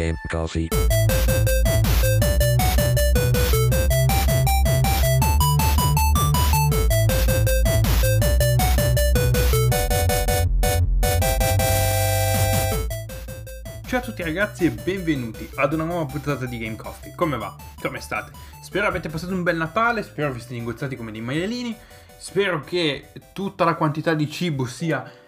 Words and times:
Game 0.00 0.16
Coffee. 0.28 0.68
Ciao 13.86 13.98
a 13.98 14.02
tutti 14.02 14.22
ragazzi 14.22 14.64
e 14.64 14.70
benvenuti 14.70 15.46
ad 15.56 15.74
una 15.74 15.84
nuova 15.84 16.06
puntata 16.06 16.46
di 16.46 16.56
Game 16.56 16.76
Coffee. 16.76 17.12
Come 17.14 17.36
va? 17.36 17.54
Come 17.82 18.00
state? 18.00 18.32
Spero 18.62 18.86
abbiate 18.86 19.10
passato 19.10 19.34
un 19.34 19.42
bel 19.42 19.58
Natale, 19.58 20.02
spero 20.02 20.32
vi 20.32 20.38
siate 20.38 20.54
ingozzati 20.54 20.96
come 20.96 21.12
dei 21.12 21.20
maialini, 21.20 21.76
spero 22.16 22.62
che 22.62 23.08
tutta 23.34 23.64
la 23.64 23.74
quantità 23.74 24.14
di 24.14 24.30
cibo 24.30 24.64
sia 24.64 25.19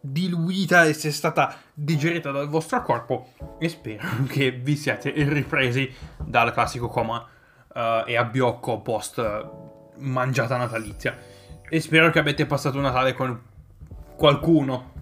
diluita 0.00 0.84
e 0.84 0.94
sia 0.94 1.12
stata 1.12 1.56
digerita 1.74 2.30
dal 2.30 2.48
vostro 2.48 2.82
corpo 2.82 3.32
e 3.58 3.68
spero 3.68 4.06
che 4.26 4.50
vi 4.50 4.76
siate 4.76 5.12
ripresi 5.14 5.92
dal 6.16 6.52
classico 6.52 6.88
coma 6.88 7.26
eh, 7.74 8.04
e 8.06 8.16
abbiocco 8.16 8.80
post 8.80 9.18
eh, 9.18 9.48
mangiata 9.98 10.56
natalizia. 10.56 11.16
E 11.68 11.80
spero 11.80 12.10
che 12.10 12.18
abbiate 12.18 12.46
passato 12.46 12.80
Natale 12.80 13.12
con 13.12 13.40
qualcuno, 14.16 14.92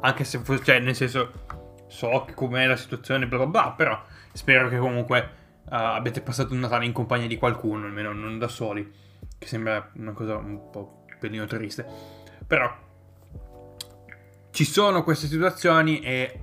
anche 0.00 0.22
se 0.22 0.38
fosse, 0.38 0.62
cioè 0.62 0.78
nel 0.78 0.94
senso 0.94 1.42
so 1.88 2.26
com'è 2.34 2.66
la 2.66 2.76
situazione, 2.76 3.26
bla 3.26 3.38
bla 3.38 3.46
bla, 3.46 3.74
però 3.76 4.00
spero 4.32 4.68
che 4.68 4.78
comunque 4.78 5.18
uh, 5.64 5.70
abbiate 5.70 6.20
passato 6.20 6.54
un 6.54 6.60
Natale 6.60 6.84
in 6.84 6.92
compagnia 6.92 7.26
di 7.26 7.36
qualcuno, 7.36 7.86
almeno 7.86 8.12
non 8.12 8.38
da 8.38 8.46
soli, 8.46 8.88
che 9.36 9.46
sembra 9.46 9.90
una 9.94 10.12
cosa 10.12 10.36
un 10.36 10.70
po' 10.70 11.04
pelino 11.18 11.46
triste. 11.46 11.84
Però 12.46 12.72
ci 14.54 14.64
sono 14.64 15.02
queste 15.02 15.26
situazioni 15.26 15.98
e 15.98 16.38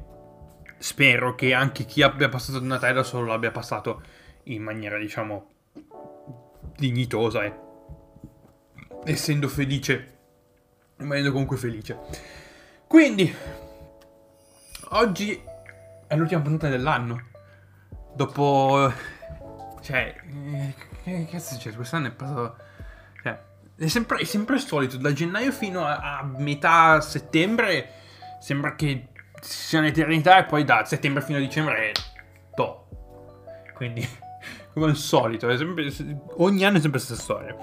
spero 0.80 1.34
che 1.34 1.54
anche 1.54 1.86
chi 1.86 2.02
abbia 2.02 2.28
passato 2.28 2.58
il 2.58 2.66
Natale 2.66 2.92
da 2.92 3.04
solo 3.04 3.28
l'abbia 3.28 3.52
passato 3.52 4.02
in 4.44 4.62
maniera, 4.62 4.98
diciamo, 4.98 5.48
dignitosa 6.76 7.46
e 7.46 7.56
essendo 9.06 9.48
felice, 9.48 10.18
rimanendo 10.98 11.32
comunque 11.32 11.56
felice. 11.56 11.98
Quindi, 12.86 13.34
oggi 14.90 15.42
è 16.06 16.16
l'ultima 16.18 16.42
puntata 16.42 16.68
dell'anno. 16.68 17.30
Dopo... 18.14 18.92
Cioè... 19.82 20.16
Che 21.02 21.28
cazzo 21.32 21.56
c'è? 21.56 21.72
Quest'anno 21.72 22.08
è 22.08 22.12
passato... 22.12 22.58
Cioè... 23.24 23.42
È 23.78 23.88
sempre, 23.88 24.18
è 24.18 24.26
sempre 24.26 24.56
il 24.58 24.62
solito. 24.62 24.98
Da 24.98 25.14
gennaio 25.14 25.54
fino 25.54 25.86
a, 25.86 26.20
a 26.20 26.24
metà 26.26 27.00
settembre 27.00 28.00
sembra 28.42 28.76
che 28.76 29.10
sia 29.40 29.80
un'eternità 29.80 30.40
e 30.40 30.46
poi 30.46 30.64
da 30.64 30.84
settembre 30.84 31.22
fino 31.22 31.38
a 31.38 31.42
dicembre 31.42 31.92
è... 31.92 31.92
To. 32.56 32.88
Quindi... 33.76 34.06
Come 34.74 34.88
al 34.88 34.96
solito. 34.96 35.56
Sempre, 35.56 35.92
ogni 36.38 36.66
anno 36.66 36.78
è 36.78 36.82
sempre 36.82 37.00
la 37.00 37.06
stessa 37.06 37.22
storia. 37.22 37.56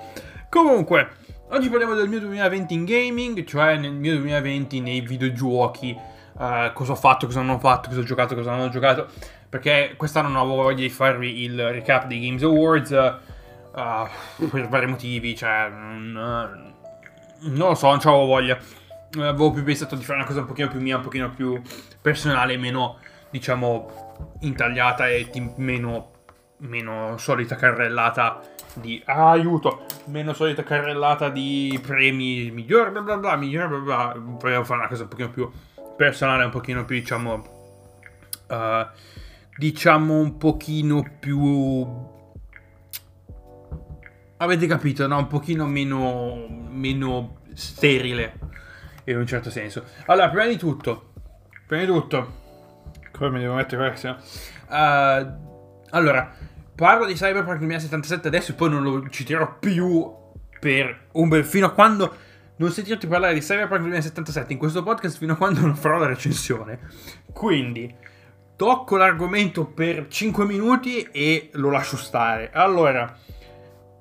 Comunque... 0.49 1.27
Oggi 1.51 1.71
parliamo 1.71 1.95
del 1.95 2.11
mio 2.11 2.21
2020 2.21 2.75
in 2.75 2.85
gaming, 2.85 3.45
cioè 3.45 3.79
nel 3.79 3.93
mio 3.93 4.17
2020 4.17 4.81
nei 4.81 5.01
videogiochi 5.01 5.97
uh, 6.35 6.73
cosa 6.75 6.93
ho 6.93 6.95
fatto, 6.95 7.25
cosa 7.25 7.41
non 7.41 7.57
ho 7.57 7.59
fatto, 7.59 7.89
cosa 7.89 8.01
ho 8.01 8.05
giocato, 8.05 8.35
cosa 8.35 8.51
non 8.51 8.67
ho 8.67 8.69
giocato. 8.69 9.09
Perché 9.49 9.95
quest'anno 9.97 10.29
non 10.29 10.37
avevo 10.37 10.57
voglia 10.57 10.83
di 10.83 10.91
farvi 10.91 11.45
il 11.45 11.71
recap 11.71 12.07
dei 12.07 12.21
Games 12.21 12.43
Awards. 12.43 12.91
Uh, 12.91 14.49
per 14.49 14.69
vari 14.69 14.87
motivi, 14.87 15.35
cioè. 15.35 15.71
Non, 15.71 16.75
non 17.41 17.69
lo 17.69 17.75
so, 17.75 17.87
non 17.89 17.99
avevo 17.99 18.27
voglia. 18.27 18.59
Avevo 19.17 19.51
più 19.53 19.65
pensato 19.65 19.97
di 19.97 20.05
fare 20.05 20.19
una 20.19 20.27
cosa 20.27 20.41
un 20.41 20.47
pochino 20.47 20.69
più 20.69 20.81
mia, 20.81 20.97
un 20.97 21.03
pochino 21.03 21.31
più 21.31 21.61
personale, 22.01 22.57
meno, 22.57 22.99
diciamo, 23.31 24.37
intagliata 24.41 25.09
e 25.09 25.29
di 25.33 25.53
meno, 25.57 26.11
meno 26.59 27.17
solita 27.17 27.57
carrellata 27.57 28.41
di 28.75 29.03
ah, 29.07 29.31
aiuto, 29.31 29.87
meno 30.07 30.33
solita 30.35 30.63
carrellata 30.63 31.31
di 31.31 31.79
premi 31.83 32.51
migliore, 32.51 32.91
bla 32.91 33.01
bla 33.01 33.17
bla, 33.17 33.37
migliore, 33.37 33.69
bla 33.69 33.79
bla. 33.79 34.15
Volevo 34.17 34.65
fare 34.65 34.81
una 34.81 34.89
cosa 34.89 35.05
un 35.05 35.09
pochino 35.09 35.31
più 35.31 35.51
personale 35.99 36.45
un 36.45 36.51
pochino 36.51 36.85
più, 36.85 36.95
diciamo, 36.95 37.43
uh, 38.49 38.87
diciamo 39.57 40.15
un 40.15 40.39
pochino 40.39 41.05
più... 41.19 42.17
Avete 44.37 44.67
capito, 44.69 45.09
no? 45.09 45.19
Un 45.19 45.27
pochino 45.27 45.67
meno, 45.67 46.47
meno 46.69 47.41
sterile, 47.55 48.39
in 49.11 49.19
un 49.19 49.27
certo 49.27 49.51
senso. 49.51 49.85
Allora, 50.07 50.29
prima 50.29 50.47
di 50.47 50.57
tutto, 50.57 51.13
prima 51.67 51.83
di 51.83 51.89
tutto, 51.89 52.33
come 53.13 53.31
mi 53.31 53.41
devo 53.41 53.55
mettere 53.55 53.89
questo? 53.89 54.17
Uh, 54.69 55.87
allora, 55.91 56.33
parlo 56.75 57.07
di 57.07 57.15
Cyberpunk 57.15 57.59
2077 57.59 58.29
adesso 58.29 58.53
e 58.53 58.55
poi 58.55 58.71
non 58.71 58.83
lo 58.83 59.09
citerò 59.09 59.59
più 59.59 60.15
per 60.61 61.07
un 61.13 61.29
bel... 61.29 61.45
fino 61.45 61.67
a 61.67 61.73
quando 61.73 62.17
non 62.57 62.71
sentirti 62.71 63.07
parlare 63.07 63.35
di 63.35 63.41
Cyberpunk 63.41 63.81
2077 63.81 64.53
in 64.53 64.59
questo 64.59 64.83
podcast 64.83 65.17
fino 65.17 65.33
a 65.33 65.37
quando 65.37 65.61
non 65.61 65.77
farò 65.77 65.99
la 65.99 66.07
recensione. 66.07 66.81
Quindi, 67.33 67.95
tocco 68.57 68.97
l'argomento 68.97 69.65
per 69.65 70.07
5 70.09 70.45
minuti 70.45 71.09
e 71.13 71.51
lo 71.53 71.71
lascio 71.71 71.97
stare. 71.97 72.51
Allora, 72.53 73.17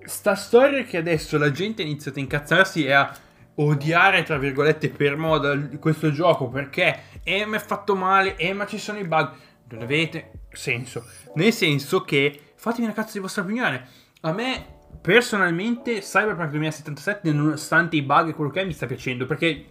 sta 0.04 0.36
storia 0.36 0.84
che 0.84 0.98
adesso 0.98 1.38
la 1.38 1.52
gente 1.52 1.82
ha 1.82 1.86
iniziato 1.86 2.18
a 2.18 2.22
incazzarsi 2.22 2.86
e 2.86 2.92
a 2.92 3.16
odiare, 3.60 4.24
tra 4.24 4.38
virgolette, 4.38 4.90
per 4.90 5.18
moda 5.18 5.58
questo 5.80 6.12
gioco 6.12 6.48
perché 6.48 7.00
eh, 7.24 7.46
mi 7.46 7.56
è 7.56 7.60
fatto 7.60 7.96
male, 7.96 8.36
eh, 8.36 8.54
ma 8.54 8.66
ci 8.66 8.78
sono 8.78 9.00
i 9.00 9.06
bug. 9.06 9.32
Non 9.70 9.82
avete 9.82 10.32
senso. 10.52 11.06
Nel 11.36 11.54
senso 11.54 12.02
che 12.02 12.54
fatemi 12.56 12.86
una 12.86 12.96
cazzo 12.96 13.14
di 13.14 13.20
vostra 13.20 13.44
opinione. 13.44 13.88
A 14.22 14.32
me 14.32 14.76
personalmente 15.02 16.00
Cyberpunk 16.00 16.50
2077 16.50 17.32
nonostante 17.32 17.96
i 17.96 18.02
bug 18.02 18.30
e 18.30 18.34
quello 18.34 18.50
che 18.50 18.62
è 18.62 18.66
mi 18.66 18.74
sta 18.74 18.86
piacendo 18.86 19.26
perché 19.26 19.66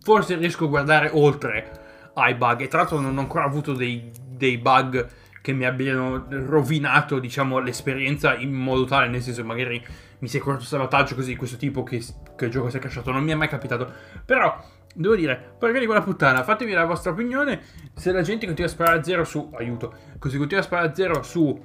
forse 0.00 0.36
riesco 0.36 0.64
a 0.64 0.68
guardare 0.68 1.10
oltre 1.12 2.10
ai 2.14 2.34
bug 2.34 2.60
e 2.60 2.68
tra 2.68 2.78
l'altro 2.80 3.00
non 3.00 3.16
ho 3.16 3.20
ancora 3.20 3.44
avuto 3.44 3.74
dei, 3.74 4.10
dei 4.26 4.56
bug 4.56 5.06
che 5.42 5.52
mi 5.52 5.64
abbiano 5.64 6.26
rovinato 6.28 7.18
diciamo 7.18 7.58
l'esperienza 7.58 8.36
in 8.36 8.52
modo 8.52 8.84
tale 8.84 9.08
nel 9.08 9.22
senso 9.22 9.44
magari 9.44 9.84
mi 10.20 10.28
si 10.28 10.38
è 10.38 10.40
corretto 10.40 10.64
sabotaggio 10.64 11.14
così 11.14 11.30
di 11.30 11.36
questo 11.36 11.56
tipo 11.56 11.82
che, 11.82 12.02
che 12.38 12.44
il 12.44 12.50
gioco 12.52 12.70
si 12.70 12.76
è 12.76 12.80
crashato 12.80 13.10
non 13.10 13.24
mi 13.24 13.32
è 13.32 13.34
mai 13.34 13.48
capitato. 13.48 13.92
Però 14.24 14.64
devo 14.94 15.16
dire 15.16 15.54
perché 15.58 15.80
di 15.80 15.86
quella 15.86 16.02
puttana 16.02 16.44
fatemi 16.44 16.72
la 16.72 16.84
vostra 16.84 17.10
opinione. 17.10 17.60
Se 17.94 18.12
la 18.12 18.22
gente 18.22 18.46
continua 18.46 18.70
a 18.70 18.72
sparare 18.72 18.98
a 19.00 19.02
zero 19.02 19.24
su 19.24 19.50
aiuto 19.54 19.94
così 20.18 20.38
continua 20.38 20.62
a 20.62 20.66
sparare 20.66 20.88
a 20.88 20.94
zero 20.94 21.22
su 21.22 21.60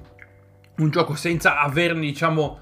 un 0.76 0.90
gioco 0.90 1.14
senza 1.14 1.60
averne 1.60 2.00
diciamo 2.00 2.58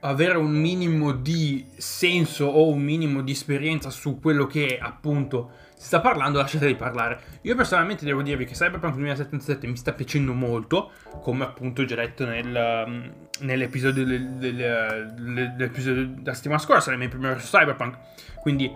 avere 0.00 0.38
un 0.38 0.50
minimo 0.50 1.12
di 1.12 1.66
senso 1.76 2.46
o 2.46 2.68
un 2.68 2.80
minimo 2.80 3.22
di 3.22 3.32
esperienza 3.32 3.90
su 3.90 4.18
quello 4.20 4.46
che 4.46 4.78
appunto 4.80 5.50
si 5.76 5.86
sta 5.86 6.00
parlando, 6.00 6.38
lasciate 6.38 6.66
di 6.66 6.74
parlare. 6.74 7.20
Io 7.42 7.54
personalmente 7.54 8.06
devo 8.06 8.22
dirvi 8.22 8.46
che 8.46 8.54
Cyberpunk 8.54 8.94
2077 8.94 9.66
mi 9.66 9.76
sta 9.76 9.92
piacendo 9.92 10.32
molto, 10.32 10.90
come 11.20 11.44
appunto 11.44 11.84
già 11.84 11.96
detto 11.96 12.24
nel, 12.24 12.84
um, 12.86 13.12
nell'episodio, 13.40 14.04
del, 14.06 14.26
del, 14.30 15.12
dell'episodio 15.54 16.06
della 16.06 16.34
settimana 16.34 16.60
scorsa, 16.60 16.90
nel 16.90 16.98
mio 16.98 17.08
primo 17.10 17.28
verso 17.28 17.54
Cyberpunk. 17.58 17.98
Quindi, 18.40 18.72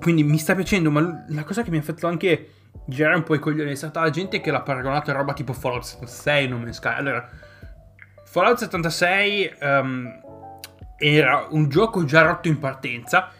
quindi 0.00 0.24
mi 0.24 0.38
sta 0.38 0.54
piacendo, 0.54 0.90
ma 0.90 1.24
la 1.28 1.44
cosa 1.44 1.62
che 1.62 1.70
mi 1.70 1.76
ha 1.76 1.82
fatto 1.82 2.06
anche 2.06 2.48
girare 2.86 3.16
un 3.16 3.22
po' 3.22 3.34
i 3.34 3.38
coglioni 3.38 3.70
è 3.70 3.74
stata 3.74 4.00
la 4.00 4.10
gente 4.10 4.40
che 4.40 4.50
l'ha 4.50 4.62
paragonato 4.62 5.10
a 5.10 5.14
roba 5.14 5.34
tipo 5.34 5.52
Fallout 5.52 5.84
76, 5.84 6.48
No 6.48 6.56
Man's 6.56 6.76
Sky. 6.76 6.94
Allora 6.94 7.28
Fallout 8.24 8.58
76 8.58 9.56
um, 9.60 10.20
era 10.96 11.46
un 11.50 11.68
gioco 11.68 12.04
già 12.04 12.22
rotto 12.22 12.48
in 12.48 12.58
partenza 12.58 13.30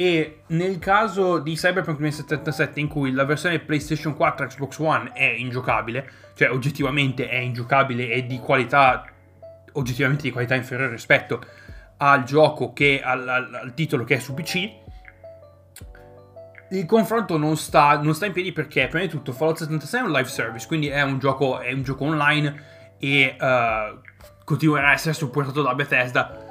e 0.00 0.44
nel 0.46 0.78
caso 0.78 1.40
di 1.40 1.52
Cyberpunk 1.56 1.98
2077 1.98 2.80
in 2.80 2.88
cui 2.88 3.12
la 3.12 3.26
versione 3.26 3.58
PlayStation 3.58 4.16
4 4.16 4.46
Xbox 4.46 4.78
One 4.78 5.12
è 5.12 5.24
ingiocabile, 5.24 6.10
cioè 6.34 6.50
oggettivamente 6.50 7.28
è 7.28 7.36
ingiocabile 7.36 8.08
e 8.08 8.24
di 8.24 8.38
qualità 8.38 9.04
oggettivamente 9.72 10.22
di 10.22 10.30
qualità 10.30 10.54
inferiore 10.54 10.92
rispetto 10.92 11.44
al 11.98 12.24
gioco 12.24 12.72
che 12.72 13.02
al, 13.04 13.28
al, 13.28 13.54
al 13.54 13.74
titolo 13.74 14.04
che 14.04 14.14
è 14.14 14.18
su 14.20 14.32
PC 14.32 14.70
il 16.70 16.86
confronto 16.86 17.36
non 17.36 17.58
sta, 17.58 18.00
non 18.00 18.14
sta, 18.14 18.24
in 18.24 18.32
piedi 18.32 18.52
perché 18.52 18.86
prima 18.86 19.04
di 19.04 19.10
tutto 19.10 19.32
Fallout 19.32 19.58
76 19.58 20.00
è 20.00 20.04
un 20.04 20.12
live 20.12 20.28
service 20.28 20.66
quindi 20.66 20.88
è 20.88 21.02
un 21.02 21.18
gioco, 21.18 21.60
è 21.60 21.72
un 21.72 21.82
gioco 21.82 22.04
online 22.04 22.96
e 22.98 23.36
uh, 23.38 24.00
continuerà 24.44 24.88
a 24.88 24.92
essere 24.92 25.12
supportato 25.12 25.60
da 25.60 25.74
Bethesda 25.74 26.48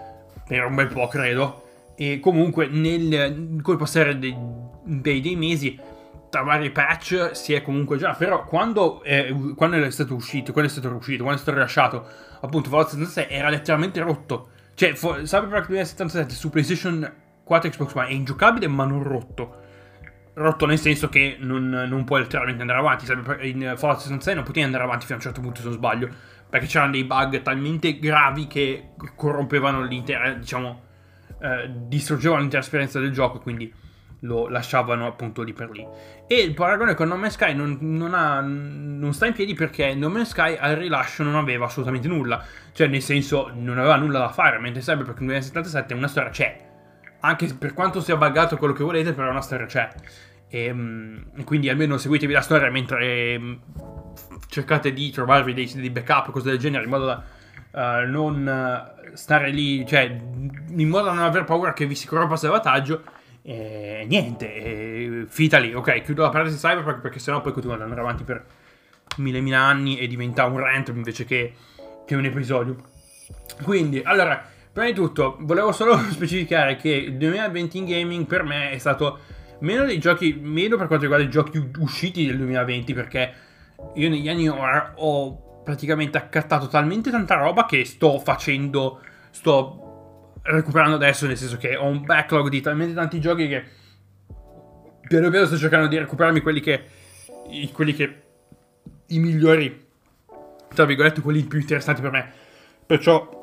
per 0.47 0.65
un 0.65 0.75
bel 0.75 0.87
po', 0.87 1.07
credo. 1.07 1.63
E 2.01 2.21
comunque 2.21 2.67
nel, 2.67 3.59
col 3.61 3.75
passare 3.75 4.17
dei, 4.17 4.33
dei, 4.85 5.19
dei, 5.19 5.35
mesi, 5.35 5.77
tra 6.29 6.43
vari 6.43 6.71
patch, 6.71 7.31
si 7.33 7.51
è 7.51 7.61
comunque 7.61 7.97
già. 7.97 8.13
Però 8.13 8.45
quando 8.45 9.03
è, 9.03 9.35
quando 9.53 9.83
è 9.83 9.91
stato 9.91 10.15
uscito, 10.15 10.53
quando 10.53 10.69
è 10.69 10.73
stato 10.73 10.95
uscito, 10.95 11.23
quando 11.23 11.39
è 11.39 11.43
stato 11.43 11.57
rilasciato, 11.57 12.07
appunto 12.39 12.69
Fallout 12.69 12.91
76 12.91 13.27
era 13.29 13.49
letteralmente 13.49 13.99
rotto. 13.99 14.51
Cioè, 14.75 14.93
Cyberpunk 14.93 15.67
2077 15.67 16.33
su 16.33 16.49
PlayStation 16.49 17.13
4 17.43 17.67
e 17.67 17.71
Xbox 17.73 17.93
One 17.93 18.07
è 18.07 18.11
ingiocabile 18.13 18.67
ma 18.69 18.85
non 18.85 19.03
rotto. 19.03 19.57
rotto 20.35 20.65
nel 20.65 20.79
senso 20.79 21.09
che 21.09 21.35
non, 21.37 21.67
non 21.67 22.05
puoi 22.05 22.21
letteralmente 22.21 22.61
andare 22.61 22.79
avanti. 22.79 23.11
In 23.49 23.73
Fallout 23.75 23.99
66 23.99 24.35
non 24.35 24.43
potevi 24.45 24.65
andare 24.65 24.85
avanti 24.85 25.05
fino 25.05 25.15
a 25.15 25.17
un 25.17 25.25
certo 25.25 25.41
punto, 25.41 25.59
se 25.59 25.65
non 25.65 25.73
sbaglio, 25.73 26.07
perché 26.49 26.67
c'erano 26.67 26.91
dei 26.91 27.03
bug 27.03 27.41
talmente 27.41 27.99
gravi 27.99 28.47
che 28.47 28.91
corrompevano 29.17 29.83
l'intera, 29.83 30.31
diciamo, 30.31 30.87
eh, 31.41 31.69
distruggevano 31.87 32.39
l'intera 32.41 32.61
esperienza 32.61 32.99
del 32.99 33.11
gioco, 33.11 33.39
quindi 33.39 33.71
lo 34.21 34.47
lasciavano 34.49 35.07
appunto 35.07 35.41
lì 35.41 35.53
per 35.53 35.69
lì. 35.69 35.85
E 36.27 36.35
il 36.35 36.53
paragone 36.53 36.93
con 36.93 37.07
No 37.07 37.15
Man's 37.15 37.33
Sky 37.33 37.53
non, 37.53 37.77
non, 37.81 38.13
ha, 38.13 38.41
non, 38.41 39.13
sta 39.13 39.25
in 39.25 39.33
piedi 39.33 39.53
perché 39.53 39.93
No 39.95 40.09
Man's 40.09 40.29
Sky 40.29 40.55
al 40.57 40.75
rilascio 40.75 41.23
non 41.23 41.35
aveva 41.35 41.65
assolutamente 41.65 42.07
nulla. 42.07 42.43
Cioè, 42.73 42.87
nel 42.87 43.01
senso, 43.01 43.51
non 43.53 43.77
aveva 43.77 43.95
nulla 43.95 44.19
da 44.19 44.29
fare, 44.29 44.59
mentre 44.59 44.81
Cyberpunk 44.81 45.19
2077 45.19 45.93
una 45.93 46.07
storia 46.07 46.29
c'è. 46.29 46.67
Anche 47.21 47.53
per 47.53 47.73
quanto 47.73 48.01
sia 48.01 48.15
buggato 48.15 48.57
quello 48.57 48.73
che 48.73 48.83
volete, 48.83 49.13
però 49.13 49.29
una 49.29 49.41
storia 49.41 49.65
c'è. 49.65 49.89
E, 50.49 50.69
um, 50.71 51.43
quindi 51.43 51.69
almeno 51.69 51.97
seguitevi 51.97 52.33
la 52.33 52.41
storia 52.41 52.69
mentre 52.71 53.35
um, 53.35 53.59
cercate 54.47 54.91
di 54.93 55.11
trovarvi 55.11 55.53
dei, 55.53 55.71
dei 55.73 55.89
backup, 55.89 56.31
cose 56.31 56.49
del 56.49 56.59
genere, 56.59 56.83
in 56.83 56.89
modo 56.89 57.05
da 57.05 57.23
uh, 57.71 58.09
non 58.09 58.97
stare 59.19 59.49
lì, 59.51 59.85
cioè, 59.85 60.03
in 60.03 60.87
modo 60.87 61.05
da 61.05 61.11
non 61.11 61.23
aver 61.23 61.43
paura 61.43 61.73
che 61.73 61.85
vi 61.85 61.93
si 61.93 62.07
corrompa 62.07 62.35
il 62.35 62.39
salvataggio 62.39 63.03
e 63.41 64.05
niente, 64.07 64.53
e 64.53 65.25
finita 65.27 65.57
lì. 65.57 65.73
Ok, 65.73 66.03
chiudo 66.03 66.21
la 66.21 66.29
parentesi 66.29 66.57
Cyberpunk 66.57 67.01
perché 67.01 67.19
sennò 67.19 67.41
poi 67.41 67.51
continuo 67.51 67.75
ad 67.75 67.81
andare 67.81 67.99
avanti 67.99 68.23
per 68.23 68.45
mille 69.17 69.41
mila 69.41 69.59
anni 69.59 69.99
e 69.99 70.07
diventa 70.07 70.45
un 70.45 70.59
rant 70.59 70.87
invece 70.87 71.25
che, 71.25 71.53
che 72.05 72.15
un 72.15 72.23
episodio. 72.23 72.77
Quindi, 73.61 74.01
allora, 74.03 74.41
prima 74.71 74.87
di 74.87 74.95
tutto, 74.95 75.35
volevo 75.41 75.73
solo 75.73 75.97
specificare 76.09 76.77
che 76.77 76.89
il 76.89 77.17
2020 77.17 77.77
in 77.77 77.85
gaming 77.85 78.25
per 78.25 78.43
me 78.43 78.71
è 78.71 78.77
stato 78.77 79.19
meno 79.59 79.83
dei 79.83 79.99
giochi, 79.99 80.39
meno 80.41 80.77
per 80.77 80.87
quanto 80.87 81.03
riguarda 81.03 81.25
i 81.25 81.29
giochi 81.29 81.71
usciti 81.79 82.25
del 82.25 82.37
2020 82.37 82.93
perché 82.93 83.33
io 83.95 84.09
negli 84.09 84.29
anni 84.29 84.47
ho, 84.47 84.57
ho 84.95 85.49
praticamente 85.63 86.17
accattato 86.17 86.67
talmente 86.67 87.11
tanta 87.11 87.35
roba 87.35 87.65
che 87.65 87.85
sto 87.85 88.17
facendo, 88.17 89.01
sto 89.31 90.33
recuperando 90.43 90.95
adesso, 90.95 91.27
nel 91.27 91.37
senso 91.37 91.57
che 91.57 91.75
ho 91.75 91.85
un 91.85 92.03
backlog 92.03 92.49
di 92.49 92.61
talmente 92.61 92.93
tanti 92.93 93.19
giochi 93.19 93.47
che 93.47 93.63
piano 95.07 95.29
piano 95.29 95.45
sto 95.45 95.57
cercando 95.57 95.87
di 95.87 95.97
recuperarmi 95.97 96.41
quelli 96.41 96.59
che, 96.59 96.83
i, 97.49 97.71
quelli 97.71 97.93
che, 97.93 98.21
i 99.07 99.19
migliori, 99.19 99.87
tra 100.73 100.85
virgolette, 100.85 101.21
quelli 101.21 101.43
più 101.43 101.59
interessanti 101.59 102.01
per 102.01 102.11
me. 102.11 102.31
Perciò 102.85 103.37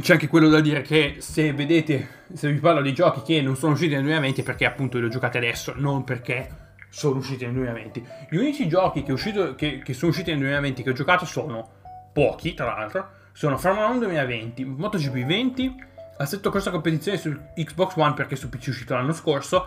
c'è 0.00 0.12
anche 0.12 0.26
quello 0.26 0.48
da 0.48 0.60
dire 0.60 0.82
che 0.82 1.16
se 1.18 1.52
vedete, 1.52 2.24
se 2.32 2.50
vi 2.50 2.58
parlo 2.58 2.82
di 2.82 2.92
giochi 2.92 3.22
che 3.22 3.40
non 3.40 3.56
sono 3.56 3.74
usciti 3.74 3.92
nel 3.94 4.02
2020 4.02 4.40
è 4.40 4.44
perché 4.44 4.66
appunto 4.66 4.98
li 4.98 5.04
ho 5.04 5.08
giocati 5.08 5.36
adesso, 5.36 5.72
non 5.76 6.02
perché 6.02 6.62
sono 6.88 7.18
usciti 7.18 7.44
nel 7.44 7.54
2020. 7.54 8.06
Gli 8.30 8.36
unici 8.36 8.68
giochi 8.68 9.02
che, 9.02 9.12
uscito, 9.12 9.54
che, 9.54 9.78
che 9.78 9.94
sono 9.94 10.10
usciti 10.10 10.30
nel 10.30 10.40
2020 10.40 10.82
che 10.82 10.90
ho 10.90 10.94
giocato 10.94 11.24
sono 11.24 11.68
pochi, 12.12 12.54
tra 12.54 12.66
l'altro, 12.66 13.08
sono 13.34 13.58
Formula 13.58 13.88
1 13.88 13.98
2020, 13.98 14.64
MotoGP 14.64 15.24
20, 15.24 15.84
assetto 16.18 16.50
questa 16.50 16.70
competizione 16.70 17.18
su 17.18 17.36
Xbox 17.56 17.96
One 17.96 18.14
perché 18.14 18.36
su 18.36 18.48
PC 18.48 18.66
è 18.66 18.70
uscito 18.70 18.94
l'anno 18.94 19.12
scorso, 19.12 19.66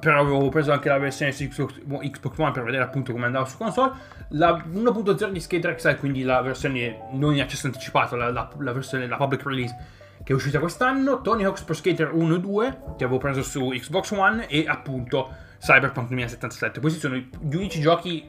però 0.00 0.20
avevo 0.20 0.48
preso 0.48 0.72
anche 0.72 0.88
la 0.88 0.96
versione 0.96 1.30
su 1.32 1.46
Xbox, 1.46 2.08
Xbox 2.10 2.38
One 2.38 2.52
per 2.52 2.62
vedere 2.62 2.82
appunto 2.82 3.12
come 3.12 3.26
andava 3.26 3.44
su 3.44 3.58
console, 3.58 3.92
la 4.30 4.64
1.0 4.66 5.30
di 5.30 5.40
Skater 5.40 5.74
XL, 5.74 5.98
quindi 5.98 6.22
la 6.22 6.40
versione 6.40 7.10
non 7.12 7.34
in 7.34 7.42
accesso 7.42 7.66
anticipato, 7.66 8.16
la, 8.16 8.30
la, 8.30 8.48
la 8.58 8.72
versione, 8.72 9.06
la 9.06 9.18
public 9.18 9.44
release 9.44 9.76
che 10.24 10.32
è 10.32 10.34
uscita 10.34 10.58
quest'anno, 10.58 11.20
Tony 11.20 11.44
Hawk's 11.44 11.64
Pro 11.64 11.74
Skater 11.74 12.14
1 12.14 12.36
e 12.36 12.40
2 12.40 12.78
che 12.96 13.04
avevo 13.04 13.18
preso 13.18 13.42
su 13.42 13.68
Xbox 13.68 14.10
One 14.12 14.46
e 14.46 14.64
appunto 14.66 15.28
Cyberpunk 15.58 16.08
2077. 16.08 16.80
Questi 16.80 16.98
sono 16.98 17.16
gli 17.16 17.54
unici 17.54 17.78
giochi 17.78 18.26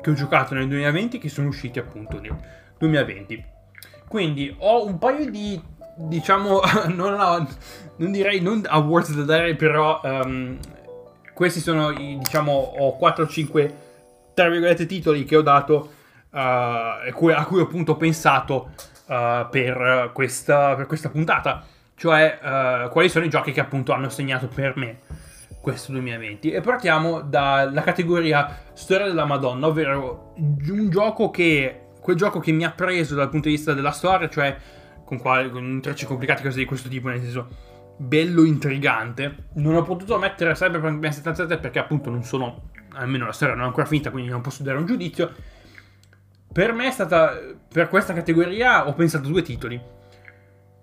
che 0.00 0.10
ho 0.10 0.14
giocato 0.14 0.54
nel 0.54 0.68
2020 0.68 1.18
che 1.18 1.28
sono 1.28 1.48
usciti 1.48 1.80
appunto 1.80 2.20
nel 2.20 2.36
2020. 2.78 3.49
Quindi 4.10 4.52
ho 4.58 4.84
un 4.84 4.98
paio 4.98 5.30
di, 5.30 5.62
diciamo, 5.94 6.62
non, 6.92 7.12
ho, 7.20 7.46
non 7.98 8.10
direi 8.10 8.40
non 8.40 8.60
awards 8.66 9.14
da 9.14 9.22
dare, 9.22 9.54
però 9.54 10.00
um, 10.02 10.58
questi 11.32 11.60
sono, 11.60 11.92
i, 11.92 12.18
diciamo, 12.18 12.50
ho 12.50 12.96
4 12.96 13.22
o 13.22 13.28
5, 13.28 13.74
tra 14.34 14.48
virgolette, 14.48 14.86
titoli 14.86 15.22
che 15.22 15.36
ho 15.36 15.42
dato 15.42 15.92
uh, 16.28 16.36
a 16.36 17.12
cui 17.14 17.32
ho 17.32 17.62
appunto 17.62 17.96
pensato 17.96 18.72
uh, 19.06 19.48
per, 19.48 20.10
questa, 20.12 20.74
per, 20.74 20.86
questa, 20.86 21.08
puntata. 21.08 21.64
Cioè, 21.94 22.40
uh, 22.42 22.88
quali 22.88 23.08
sono 23.08 23.26
i 23.26 23.30
giochi 23.30 23.52
che 23.52 23.60
appunto 23.60 23.92
hanno 23.92 24.08
segnato 24.08 24.48
per 24.48 24.76
me 24.76 24.98
questo 25.60 25.92
2020. 25.92 26.50
E 26.50 26.60
partiamo 26.60 27.20
dalla 27.20 27.82
categoria 27.82 28.58
Storia 28.72 29.06
della 29.06 29.24
Madonna, 29.24 29.68
ovvero 29.68 30.32
un 30.36 30.88
gioco 30.90 31.30
che 31.30 31.89
quel 32.00 32.16
gioco 32.16 32.40
che 32.40 32.52
mi 32.52 32.64
ha 32.64 32.70
preso 32.70 33.14
dal 33.14 33.28
punto 33.28 33.48
di 33.48 33.54
vista 33.54 33.74
della 33.74 33.92
storia, 33.92 34.28
cioè 34.28 34.56
con, 35.04 35.18
quali, 35.18 35.50
con 35.50 35.64
intrecci 35.64 36.06
complicati, 36.06 36.42
cose 36.42 36.58
di 36.58 36.64
questo 36.64 36.88
tipo, 36.88 37.08
nel 37.08 37.20
senso 37.20 37.48
bello 37.96 38.44
intrigante. 38.44 39.48
Non 39.54 39.74
ho 39.74 39.82
potuto 39.82 40.18
mettere 40.18 40.54
Cyberpunk 40.54 40.98
2077 40.98 41.58
perché 41.58 41.78
appunto 41.78 42.10
non 42.10 42.24
sono, 42.24 42.70
almeno 42.94 43.26
la 43.26 43.32
storia 43.32 43.54
non 43.54 43.64
è 43.64 43.66
ancora 43.66 43.86
finita, 43.86 44.10
quindi 44.10 44.30
non 44.30 44.40
posso 44.40 44.62
dare 44.62 44.78
un 44.78 44.86
giudizio. 44.86 45.32
Per 46.52 46.72
me 46.72 46.88
è 46.88 46.90
stata, 46.90 47.38
per 47.72 47.88
questa 47.88 48.12
categoria 48.12 48.88
ho 48.88 48.94
pensato 48.94 49.28
due 49.28 49.42
titoli. 49.42 49.80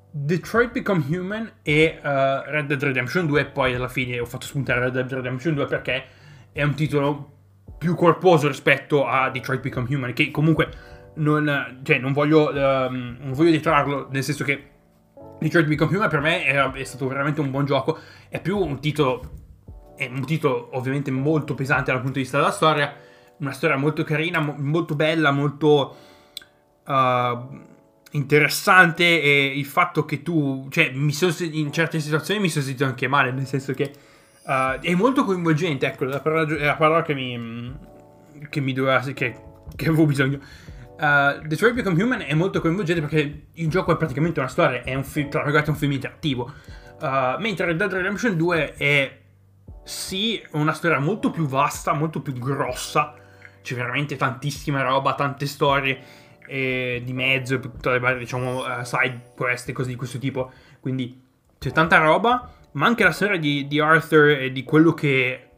Detroit 0.10 0.72
Become 0.72 1.04
Human 1.10 1.52
e 1.62 2.00
uh, 2.02 2.50
Red 2.50 2.68
Dead 2.68 2.82
Redemption 2.82 3.28
2 3.28 3.42
e 3.42 3.46
poi 3.46 3.76
alla 3.76 3.90
fine 3.90 4.20
ho 4.20 4.26
fatto 4.26 4.46
spuntare 4.46 4.80
Red 4.80 4.94
Dead 4.94 5.12
Redemption 5.12 5.54
2 5.54 5.66
perché 5.66 6.06
è 6.52 6.64
un 6.64 6.74
titolo 6.74 7.32
più 7.78 7.94
corposo 7.96 8.48
rispetto 8.48 9.06
a 9.06 9.30
Detroit 9.30 9.62
Become 9.62 9.94
Human 9.94 10.14
che 10.14 10.32
comunque 10.32 10.70
non, 11.18 11.80
cioè, 11.84 12.00
non 12.00 12.14
voglio, 12.14 12.50
um, 12.50 13.34
voglio 13.34 13.52
detrarlo, 13.52 14.08
nel 14.12 14.24
senso 14.24 14.44
che 14.44 14.72
Detroit 15.40 15.68
Become 15.68 15.96
Human 15.96 16.10
per 16.10 16.22
me 16.22 16.46
è, 16.46 16.72
è, 16.72 16.84
stato 16.84 17.08
veramente 17.08 17.42
un 17.42 17.52
buon 17.52 17.66
gioco, 17.66 18.00
è 18.30 18.42
più 18.42 18.58
un 18.58 18.80
titolo, 18.80 19.32
è 19.96 20.10
un 20.12 20.26
titolo 20.26 20.70
ovviamente 20.74 21.12
molto 21.12 21.54
pesante 21.54 21.92
dal 21.92 22.02
punto 22.02 22.18
di 22.18 22.22
vista 22.22 22.38
della 22.38 22.52
storia, 22.52 22.94
una 23.38 23.52
storia 23.52 23.78
molto 23.78 24.04
carina, 24.04 24.40
mo- 24.40 24.56
molto 24.58 24.96
bella, 24.96 25.32
molto 25.32 25.96
uh, 26.86 27.66
interessante 28.12 29.22
e 29.22 29.46
il 29.56 29.66
fatto 29.66 30.06
che 30.06 30.24
tu, 30.24 30.68
cioè, 30.70 30.92
sono, 31.10 31.34
in 31.52 31.72
certe 31.72 32.00
situazioni 32.00 32.40
mi 32.40 32.50
sono 32.50 32.66
sentito 32.66 32.86
anche 32.86 33.08
male, 33.08 33.32
nel 33.32 33.46
senso 33.46 33.74
che 33.74 33.92
uh, 34.44 34.80
è 34.80 34.94
molto 34.96 35.24
coinvolgente, 35.24 35.86
ecco, 35.86 36.06
la 36.06 36.20
parola, 36.20 36.66
la 36.66 36.76
parola 36.76 37.02
che 37.04 37.14
mi, 37.14 37.76
che 38.50 38.60
mi 38.60 38.74
doveva, 38.74 39.02
che, 39.02 39.14
che 39.76 39.88
avevo 39.88 40.06
bisogno 40.06 40.40
Uh, 41.00 41.46
Detroit 41.46 41.76
Become 41.76 42.02
Human 42.02 42.22
è 42.22 42.34
molto 42.34 42.60
coinvolgente 42.60 43.02
perché 43.02 43.50
il 43.54 43.70
gioco 43.70 43.92
è 43.92 43.98
praticamente 43.98 44.40
una 44.40 44.50
storia, 44.50 44.82
è 44.82 44.96
un, 44.96 45.04
film, 45.04 45.30
tra 45.30 45.44
un 45.44 45.76
film 45.76 45.92
interattivo. 45.92 46.52
Uh, 47.00 47.40
mentre 47.40 47.68
Red 47.68 47.78
Dead 47.78 47.94
Redemption 47.94 48.36
2 48.36 48.74
è 48.74 49.20
sì 49.84 50.44
una 50.52 50.74
storia 50.74 51.00
molto 51.00 51.30
più 51.30 51.46
vasta, 51.46 51.94
molto 51.94 52.22
più 52.22 52.34
grossa. 52.34 53.14
C'è 53.62 53.76
veramente 53.76 54.16
tantissima 54.16 54.82
roba, 54.82 55.14
tante 55.14 55.46
storie 55.46 56.00
eh, 56.48 57.02
di 57.04 57.14
mezzo, 57.14 57.60
tutte 57.60 57.92
le 57.92 58.00
varie, 58.00 58.18
diciamo, 58.18 58.64
uh, 58.64 58.84
side 58.84 59.34
quest 59.36 59.70
e 59.70 59.74
cose 59.74 59.90
di 59.90 59.96
questo 59.96 60.18
tipo. 60.18 60.52
Quindi 60.80 61.22
c'è 61.60 61.72
tanta 61.72 62.00
roba, 62.00 62.54
ma 62.72 62.88
anche 62.88 63.04
la 63.04 63.12
storia 63.12 63.38
di, 63.38 63.68
di 63.68 63.80
Arthur 63.80 64.30
e 64.30 64.52
di 64.52 64.64
quello 64.64 64.94
che 64.94 65.50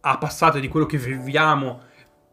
ha 0.00 0.18
passato 0.18 0.58
e 0.58 0.60
di 0.60 0.68
quello 0.68 0.86
che 0.86 0.96
viviamo 0.96 1.82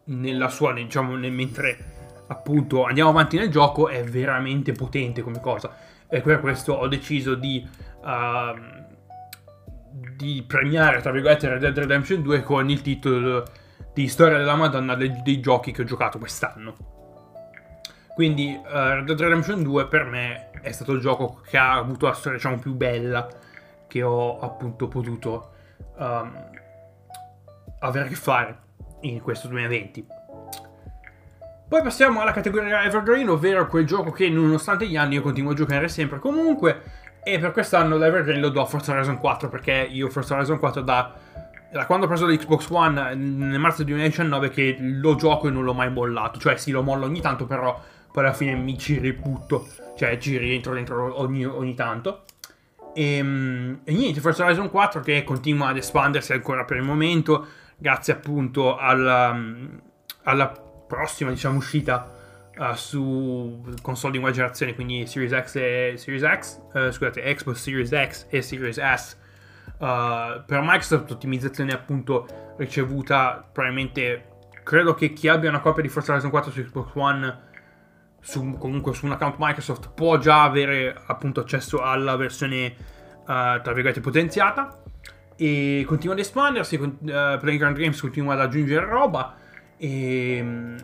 nella 0.05 0.49
sua, 0.49 0.73
diciamo, 0.73 1.15
nel, 1.15 1.31
mentre 1.31 1.97
appunto 2.29 2.86
andiamo 2.86 3.09
avanti 3.09 3.38
nel 3.38 3.50
gioco 3.50 3.88
è 3.89 4.03
veramente 4.03 4.71
potente 4.71 5.21
come 5.21 5.39
cosa. 5.39 5.75
E 6.07 6.21
per 6.21 6.39
questo 6.39 6.74
ho 6.74 6.88
deciso 6.88 7.36
di, 7.36 7.67
uh, 8.01 8.59
di 10.15 10.43
premiare, 10.48 11.01
tra 11.01 11.12
virgolette, 11.12 11.48
Red 11.48 11.59
Dead 11.59 11.77
Redemption 11.77 12.21
2 12.21 12.41
con 12.41 12.69
il 12.69 12.81
titolo 12.81 13.45
di 13.93 14.07
Storia 14.07 14.38
della 14.38 14.55
Madonna 14.55 14.95
dei, 14.95 15.21
dei 15.24 15.39
giochi 15.39 15.71
che 15.71 15.81
ho 15.81 15.86
giocato 15.86 16.17
quest'anno. 16.17 16.75
Quindi 18.15 18.59
uh, 18.59 18.71
Red 18.71 19.05
Dead 19.05 19.19
Redemption 19.19 19.62
2 19.63 19.88
per 19.88 20.05
me 20.05 20.50
è 20.62 20.71
stato 20.71 20.93
il 20.93 21.00
gioco 21.00 21.41
che 21.48 21.57
ha 21.57 21.74
avuto 21.74 22.07
la 22.07 22.13
storia 22.13 22.38
diciamo 22.38 22.59
più 22.59 22.74
bella 22.74 23.27
che 23.88 24.03
ho 24.03 24.39
appunto 24.39 24.88
potuto 24.88 25.51
um, 25.98 26.50
avere 27.79 28.05
a 28.05 28.09
che 28.09 28.15
fare 28.15 28.57
in 29.01 29.21
questo 29.21 29.48
2020. 29.48 30.18
Poi 31.69 31.83
passiamo 31.83 32.19
alla 32.21 32.31
categoria 32.31 32.83
Evergreen, 32.83 33.29
ovvero 33.29 33.67
quel 33.67 33.85
gioco 33.85 34.09
che 34.09 34.27
nonostante 34.27 34.88
gli 34.88 34.97
anni 34.97 35.13
io 35.13 35.21
continuo 35.21 35.51
a 35.51 35.53
giocare 35.53 35.88
sempre 35.88 36.17
comunque. 36.17 36.81
E 37.23 37.38
per 37.38 37.51
quest'anno 37.51 37.95
l'Evergreen 37.95 38.41
lo 38.41 38.49
do 38.49 38.59
a 38.59 38.65
Forza 38.65 38.91
Horizon 38.91 39.19
4 39.19 39.49
perché 39.49 39.88
io 39.88 40.09
Forza 40.09 40.33
Horizon 40.33 40.57
4 40.57 40.81
da, 40.81 41.13
da 41.71 41.85
quando 41.85 42.05
ho 42.05 42.07
preso 42.07 42.25
l'Xbox 42.25 42.69
One 42.71 43.13
nel 43.13 43.59
marzo 43.59 43.83
2019 43.83 44.49
che 44.49 44.77
lo 44.79 45.13
gioco 45.13 45.47
e 45.47 45.51
non 45.51 45.63
l'ho 45.63 45.75
mai 45.75 45.91
mollato. 45.91 46.39
Cioè 46.39 46.57
sì, 46.57 46.71
lo 46.71 46.81
mollo 46.81 47.05
ogni 47.05 47.21
tanto, 47.21 47.45
però 47.45 47.79
poi 48.11 48.23
alla 48.23 48.33
fine 48.33 48.55
mi 48.55 48.75
ci 48.75 48.97
ributto. 48.97 49.67
Cioè 49.95 50.17
ci 50.17 50.39
rientro 50.39 50.73
dentro 50.73 51.21
ogni, 51.21 51.45
ogni 51.45 51.75
tanto. 51.75 52.23
E, 52.95 53.21
mm, 53.21 53.73
e, 53.83 53.93
niente, 53.93 54.21
Forza 54.21 54.43
Horizon 54.43 54.71
4 54.71 55.01
che 55.01 55.23
continua 55.23 55.67
ad 55.67 55.77
espandersi 55.77 56.33
ancora 56.33 56.65
per 56.65 56.77
il 56.77 56.83
momento, 56.83 57.45
grazie 57.77 58.13
appunto 58.13 58.75
alla, 58.75 59.33
mm, 59.33 59.77
alla 60.23 60.63
prossima, 60.89 61.29
diciamo, 61.29 61.58
uscita 61.58 62.12
uh, 62.58 62.74
su 62.74 63.63
console 63.81 64.13
di 64.13 64.17
nuova 64.17 64.34
generazione, 64.34 64.74
quindi 64.74 65.05
Series 65.05 65.31
X 65.31 65.55
e 65.55 65.93
Series 65.98 66.24
X, 66.24 66.60
uh, 66.74 66.91
scusate, 66.91 67.22
Xbox 67.36 67.58
Series 67.58 67.89
X 67.89 68.25
e 68.29 68.41
Series 68.41 68.79
S. 68.79 69.17
Uh, 69.77 70.43
per 70.46 70.60
Microsoft 70.62 71.12
ottimizzazione 71.12 71.72
appunto 71.72 72.27
ricevuta 72.58 73.48
probabilmente 73.50 74.25
credo 74.62 74.93
che 74.93 75.13
chi 75.13 75.29
abbia 75.29 75.48
una 75.48 75.62
copia 75.62 75.81
di 75.81 75.88
Forza 75.88 76.12
Horizon 76.12 76.31
4 76.31 76.51
su 76.51 76.62
Xbox 76.63 76.89
One 76.96 77.39
su, 78.19 78.58
comunque 78.58 78.93
su 78.93 79.05
un 79.05 79.13
account 79.13 79.36
Microsoft 79.38 79.91
può 79.93 80.17
già 80.17 80.43
avere 80.43 80.93
appunto 81.05 81.39
accesso 81.39 81.81
alla 81.81 82.17
versione 82.17 82.75
uh, 83.22 83.24
tra 83.25 83.72
virgolette 83.72 84.01
potenziata 84.01 84.81
e 85.38 85.86
continua 85.88 86.13
ad 86.13 86.19
espandersi 86.19 86.75
uh, 86.75 86.98
Playground 87.00 87.77
Games 87.77 88.01
continua 88.01 88.34
ad 88.34 88.41
aggiungere 88.41 88.86
roba 88.86 89.38
e 89.79 90.39
um, 90.41 90.75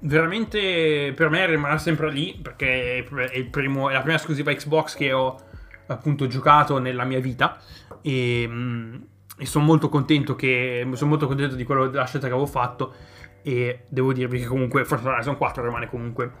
veramente 0.00 1.12
per 1.14 1.28
me 1.28 1.46
rimarrà 1.46 1.78
sempre 1.78 2.10
lì 2.12 2.38
perché 2.40 2.98
è, 2.98 3.44
primo, 3.44 3.90
è, 3.90 3.92
la 3.92 4.00
prima 4.00 4.16
esclusiva 4.16 4.54
Xbox 4.54 4.94
che 4.94 5.12
ho 5.12 5.36
appunto 5.88 6.28
giocato 6.28 6.78
nella 6.78 7.04
mia 7.04 7.20
vita. 7.20 7.58
E, 8.02 8.46
um, 8.48 9.04
e 9.38 9.44
sono 9.44 9.64
molto 9.64 9.88
contento 9.88 10.34
che 10.34 10.88
sono 10.94 11.10
molto 11.10 11.26
contento 11.26 11.56
di 11.56 11.64
quello 11.64 11.88
della 11.88 12.06
scelta 12.06 12.28
che 12.28 12.32
avevo 12.32 12.48
fatto. 12.48 12.94
E 13.42 13.84
devo 13.88 14.12
dirvi 14.12 14.40
che 14.40 14.46
comunque 14.46 14.84
Forza 14.84 15.08
Horizon 15.08 15.36
4 15.36 15.64
rimane 15.64 15.88
comunque 15.88 16.32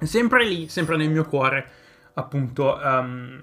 sempre 0.00 0.44
lì, 0.44 0.68
sempre 0.68 0.96
nel 0.96 1.10
mio 1.10 1.24
cuore, 1.24 1.68
appunto, 2.14 2.78
um, 2.82 3.42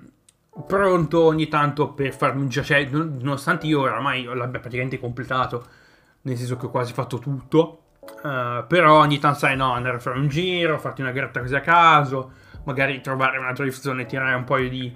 pronto 0.68 1.22
ogni 1.24 1.48
tanto 1.48 1.94
per 1.94 2.14
farmi 2.14 2.42
un 2.42 2.50
giro, 2.50 2.66
cioè, 2.66 2.86
nonostante 2.86 3.66
io 3.66 3.82
oramai 3.82 4.24
l'abbia 4.24 4.60
praticamente 4.60 5.00
completato, 5.00 5.66
nel 6.24 6.38
senso 6.38 6.58
che 6.58 6.66
ho 6.66 6.70
quasi 6.70 6.94
fatto 6.94 7.20
tutto, 7.20 7.84
uh, 8.24 8.66
però 8.68 9.00
ogni 9.00 9.20
tanto 9.20 9.40
sai 9.40 9.56
no, 9.56 9.72
andare 9.72 9.98
a 9.98 10.00
fare 10.00 10.20
un 10.20 10.28
giro, 10.28 10.78
farti 10.78 11.02
una 11.02 11.12
garetta 11.12 11.40
così 11.40 11.56
a 11.56 11.62
caso, 11.62 12.32
magari 12.66 13.02
trovare 13.02 13.38
una 13.38 13.54
drift 13.54 13.82
zone 13.82 14.04
e 14.04 14.06
tirare 14.06 14.36
un 14.36 14.44
paio 14.44 14.70
di, 14.70 14.94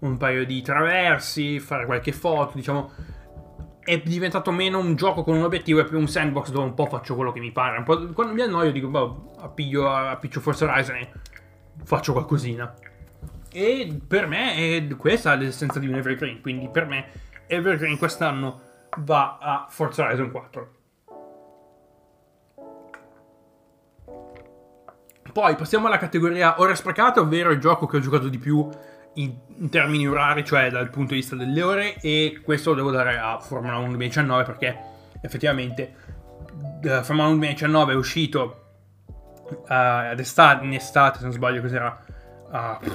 un 0.00 0.16
paio 0.16 0.44
di 0.44 0.62
traversi, 0.62 1.60
fare 1.60 1.86
qualche 1.86 2.12
foto, 2.12 2.52
diciamo 2.54 3.16
è 3.88 3.98
diventato 4.00 4.52
meno 4.52 4.78
un 4.78 4.96
gioco 4.96 5.24
con 5.24 5.34
un 5.34 5.44
obiettivo 5.44 5.80
e 5.80 5.86
più 5.86 5.98
un 5.98 6.06
sandbox 6.06 6.50
dove 6.50 6.66
un 6.66 6.74
po' 6.74 6.84
faccio 6.84 7.14
quello 7.14 7.32
che 7.32 7.40
mi 7.40 7.52
pare. 7.52 7.82
quando 7.84 8.34
mi 8.34 8.42
annoio 8.42 8.70
dico, 8.70 8.88
boh, 8.88 9.32
appiglio, 9.38 9.88
appiccio 9.88 10.40
Forza 10.40 10.66
Horizon 10.66 10.96
e 10.96 11.10
faccio 11.84 12.12
qualcosina. 12.12 12.74
E 13.50 13.98
per 14.06 14.26
me 14.26 14.54
è 14.56 14.86
questa 14.94 15.34
l'essenza 15.34 15.78
di 15.78 15.88
un 15.88 15.94
Evergreen, 15.94 16.42
quindi 16.42 16.68
per 16.68 16.84
me 16.84 17.06
Evergreen 17.46 17.96
quest'anno 17.96 18.60
va 18.98 19.38
a 19.40 19.66
Forza 19.68 20.04
Horizon 20.04 20.30
4. 20.30 20.76
Poi 25.32 25.54
passiamo 25.54 25.86
alla 25.86 25.98
categoria 25.98 26.60
ore 26.60 26.74
sprecate, 26.74 27.20
ovvero 27.20 27.50
il 27.50 27.60
gioco 27.60 27.86
che 27.86 27.98
ho 27.98 28.00
giocato 28.00 28.28
di 28.28 28.38
più 28.38 28.68
in, 29.14 29.34
in, 29.56 29.68
termini 29.68 30.08
orari, 30.08 30.44
cioè 30.44 30.70
dal 30.70 30.90
punto 30.90 31.14
di 31.14 31.20
vista 31.20 31.36
delle 31.36 31.62
ore, 31.62 31.96
e 32.00 32.40
questo 32.42 32.70
lo 32.70 32.76
devo 32.76 32.90
dare 32.90 33.18
a 33.18 33.38
Formula 33.38 33.76
1 33.76 33.88
2019 33.88 34.42
perché 34.44 34.78
effettivamente 35.20 35.94
uh, 36.82 37.02
Formula 37.02 37.28
1 37.28 37.36
2019 37.36 37.92
è 37.92 37.96
uscito 37.96 38.64
uh, 39.46 39.64
ad 39.66 40.18
estate, 40.18 40.64
in 40.64 40.72
estate, 40.72 41.18
se 41.18 41.24
non 41.24 41.32
sbaglio, 41.32 41.60
cos'era? 41.60 42.04
Uh, 42.50 42.90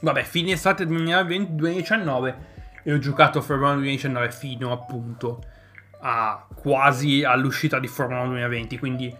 vabbè, 0.00 0.22
fine 0.22 0.52
estate 0.52 0.86
2020, 0.86 1.54
2019 1.56 2.58
e 2.82 2.92
ho 2.92 2.98
giocato 2.98 3.40
Formula 3.40 3.72
1 3.72 3.80
2019 3.80 4.30
fino 4.30 4.72
appunto 4.72 5.42
a 6.00 6.46
quasi 6.54 7.24
all'uscita 7.24 7.78
di 7.78 7.86
Formula 7.86 8.20
1 8.20 8.28
2020, 8.30 8.78
quindi 8.78 9.14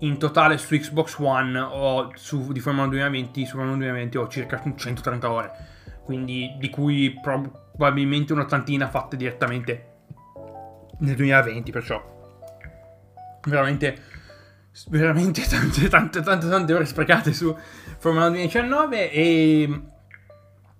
in 0.00 0.18
totale 0.18 0.58
su 0.58 0.74
Xbox 0.76 1.16
One 1.18 1.58
o 1.58 2.10
su, 2.14 2.52
di 2.52 2.60
Formula 2.60 2.86
2020, 2.88 3.44
su 3.46 3.56
Formula 3.56 3.76
2020 3.76 4.18
ho 4.18 4.28
circa 4.28 4.62
130 4.62 5.30
ore, 5.30 5.50
quindi 6.04 6.56
di 6.58 6.68
cui 6.68 7.18
probabilmente 7.20 8.32
un'ottantina 8.32 8.88
fatte 8.88 9.16
direttamente 9.16 9.94
nel 10.98 11.14
2020, 11.14 11.70
perciò 11.70 12.14
veramente 13.44 14.14
veramente 14.88 15.42
tante 15.48 15.88
tante 15.88 16.20
tante 16.20 16.48
tante 16.50 16.74
ore 16.74 16.84
sprecate 16.84 17.32
su 17.32 17.56
Formula 17.98 18.28
2019 18.28 19.10
e 19.10 19.80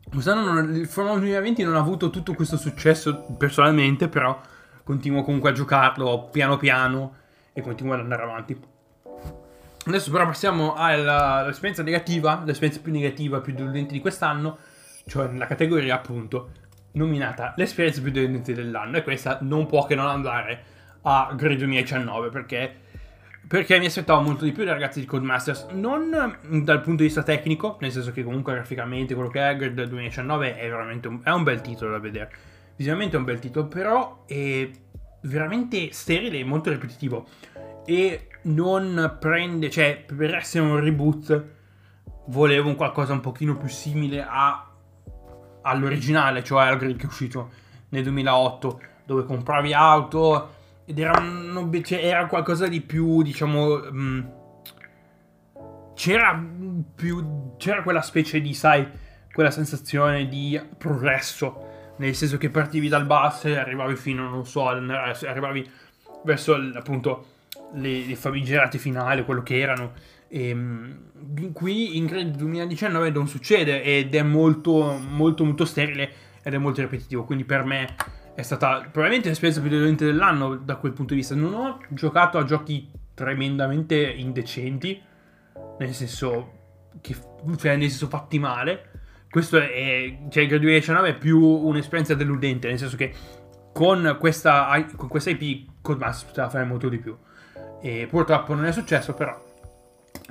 quest'anno 0.08 0.52
non, 0.52 0.74
il 0.74 0.86
Formula 0.86 1.18
2020 1.18 1.62
non 1.62 1.76
ha 1.76 1.80
avuto 1.80 2.10
tutto 2.10 2.34
questo 2.34 2.56
successo 2.56 3.26
personalmente, 3.36 4.08
però 4.08 4.38
continuo 4.84 5.22
comunque 5.22 5.50
a 5.50 5.52
giocarlo 5.52 6.28
piano 6.30 6.56
piano 6.56 7.16
e 7.52 7.60
continuo 7.60 7.94
ad 7.94 8.00
andare 8.00 8.22
avanti. 8.22 8.60
Adesso 9.86 10.10
però 10.10 10.26
passiamo 10.26 10.74
all'esperienza 10.74 11.82
negativa, 11.82 12.42
l'esperienza 12.44 12.80
più 12.82 12.92
negativa, 12.92 13.40
più 13.40 13.54
deludente 13.54 13.92
di 13.92 14.00
quest'anno, 14.00 14.58
cioè 15.06 15.28
nella 15.28 15.46
categoria 15.46 15.94
appunto 15.94 16.50
nominata 16.92 17.54
l'esperienza 17.56 18.00
più 18.00 18.10
deludente 18.10 18.52
dell'anno 18.52 18.96
e 18.96 19.02
questa 19.02 19.38
non 19.42 19.66
può 19.66 19.86
che 19.86 19.94
non 19.94 20.06
andare 20.06 20.64
a 21.02 21.32
Grade 21.36 21.56
2019 21.56 22.30
perché, 22.30 22.80
perché 23.48 23.78
mi 23.78 23.86
aspettavo 23.86 24.22
molto 24.22 24.44
di 24.44 24.52
più 24.52 24.64
dai 24.64 24.72
ragazzi 24.72 24.98
di 24.98 25.06
Codemasters, 25.06 25.66
non 25.72 26.10
dal 26.10 26.80
punto 26.80 27.02
di 27.02 27.04
vista 27.04 27.22
tecnico, 27.22 27.76
nel 27.80 27.92
senso 27.92 28.10
che 28.10 28.24
comunque 28.24 28.54
graficamente 28.54 29.14
quello 29.14 29.28
che 29.28 29.48
è 29.48 29.56
Grade 29.56 29.86
2019 29.86 30.56
è 30.56 30.68
veramente 30.68 31.08
un, 31.08 31.20
è 31.22 31.30
un 31.30 31.44
bel 31.44 31.60
titolo 31.60 31.92
da 31.92 31.98
vedere, 31.98 32.30
visivamente 32.76 33.14
è 33.14 33.18
un 33.18 33.24
bel 33.24 33.38
titolo, 33.38 33.68
però 33.68 34.24
è 34.26 34.68
veramente 35.22 35.92
sterile 35.92 36.38
e 36.38 36.44
molto 36.44 36.70
ripetitivo. 36.70 37.26
E 37.84 38.28
non 38.42 39.16
prende, 39.20 39.70
cioè 39.70 40.04
per 40.04 40.34
essere 40.34 40.64
un 40.64 40.80
reboot 40.80 41.44
volevo 42.26 42.68
un 42.68 42.74
qualcosa 42.74 43.12
un 43.12 43.20
pochino 43.20 43.56
più 43.56 43.68
simile 43.68 44.26
a, 44.28 44.72
all'originale, 45.62 46.42
cioè 46.42 46.64
al 46.64 46.78
grid 46.78 46.96
che 46.96 47.04
è 47.04 47.06
uscito 47.06 47.50
nel 47.90 48.02
2008 48.02 48.80
dove 49.04 49.24
compravi 49.24 49.72
auto 49.72 50.54
ed 50.86 50.98
era, 50.98 51.18
un, 51.18 51.82
cioè, 51.84 52.04
era 52.04 52.26
qualcosa 52.26 52.68
di 52.68 52.80
più, 52.80 53.22
diciamo, 53.22 53.76
mh, 53.76 54.00
mm, 54.00 54.20
c'era 55.94 56.40
più, 56.94 57.56
c'era 57.56 57.82
quella 57.82 58.02
specie 58.02 58.40
di, 58.40 58.54
sai, 58.54 58.86
quella 59.32 59.50
sensazione 59.50 60.28
di 60.28 60.60
progresso, 60.78 61.94
nel 61.96 62.14
senso 62.14 62.36
che 62.38 62.50
partivi 62.50 62.88
dal 62.88 63.04
basso 63.04 63.48
e 63.48 63.56
arrivavi 63.56 63.96
fino, 63.96 64.28
non 64.28 64.46
so, 64.46 64.68
arrivavi 64.68 65.68
verso 66.24 66.54
appunto 66.74 67.26
le, 67.74 68.06
le 68.06 68.14
famigerate 68.14 68.78
finali, 68.78 69.24
quello 69.24 69.42
che 69.42 69.58
erano. 69.58 69.92
E, 70.28 70.48
ehm, 70.48 71.52
qui 71.52 71.96
in 71.96 72.06
Grid 72.06 72.36
2019 72.36 73.10
non 73.10 73.26
succede 73.26 73.82
ed 73.82 74.14
è 74.14 74.22
molto, 74.22 74.98
molto, 74.98 75.44
molto 75.44 75.64
sterile 75.64 76.10
ed 76.42 76.54
è 76.54 76.58
molto 76.58 76.80
ripetitivo. 76.80 77.24
Quindi 77.24 77.44
per 77.44 77.64
me 77.64 77.94
è 78.36 78.42
stata 78.42 78.80
probabilmente 78.80 79.28
l'esperienza 79.28 79.62
più 79.62 79.70
dolente 79.70 80.04
dell'anno 80.04 80.56
da 80.56 80.76
quel 80.76 80.92
punto 80.92 81.14
di 81.14 81.20
vista. 81.20 81.34
Non 81.34 81.54
ho 81.54 81.80
giocato 81.88 82.36
a 82.36 82.44
giochi 82.44 82.90
tremendamente 83.14 83.96
indecenti, 83.96 85.02
nel 85.78 85.94
senso 85.94 86.52
che 87.00 87.16
cioè 87.56 87.76
nel 87.76 87.88
senso 87.88 88.08
fatti 88.08 88.38
male. 88.38 88.90
Questo 89.30 89.56
è, 89.56 90.18
cioè, 90.28 90.46
Grid 90.46 90.60
2019 90.60 91.08
è 91.08 91.16
più 91.16 91.40
un'esperienza 91.40 92.14
deludente, 92.14 92.68
nel 92.68 92.78
senso 92.78 92.96
che 92.96 93.14
con 93.72 94.16
questa, 94.20 94.68
con 94.96 95.08
questa 95.08 95.30
IP 95.30 95.70
Codemaster 95.80 96.28
poteva 96.28 96.50
fare 96.50 96.64
molto 96.64 96.90
di 96.90 96.98
più. 96.98 97.16
E 97.80 98.06
purtroppo 98.06 98.54
non 98.54 98.66
è 98.66 98.72
successo, 98.72 99.14
però. 99.14 99.34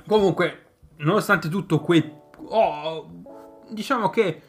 Comunque, 0.06 0.64
nonostante 0.98 1.48
tutto, 1.48 1.80
quel. 1.80 2.08
Oh, 2.36 3.10
diciamo 3.68 4.10
che. 4.10 4.42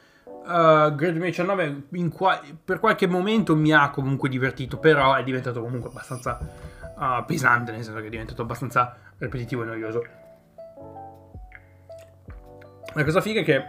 Uh, 0.47 0.95
Grade 0.95 1.11
2019 1.11 1.87
qua- 2.09 2.41
per 2.63 2.79
qualche 2.79 3.05
momento 3.05 3.53
mi 3.55 3.73
ha 3.73 3.89
comunque 3.89 4.29
divertito, 4.29 4.77
però 4.77 5.13
è 5.15 5.23
diventato 5.23 5.61
comunque 5.61 5.89
abbastanza 5.89 6.39
uh, 6.95 7.25
pesante, 7.25 7.71
nel 7.71 7.83
senso 7.83 7.99
che 7.99 8.07
è 8.07 8.09
diventato 8.09 8.43
abbastanza 8.43 8.95
ripetitivo 9.17 9.63
e 9.63 9.65
noioso. 9.65 10.05
La 12.93 13.03
cosa 13.03 13.19
figa 13.19 13.41
è 13.41 13.43
che 13.43 13.63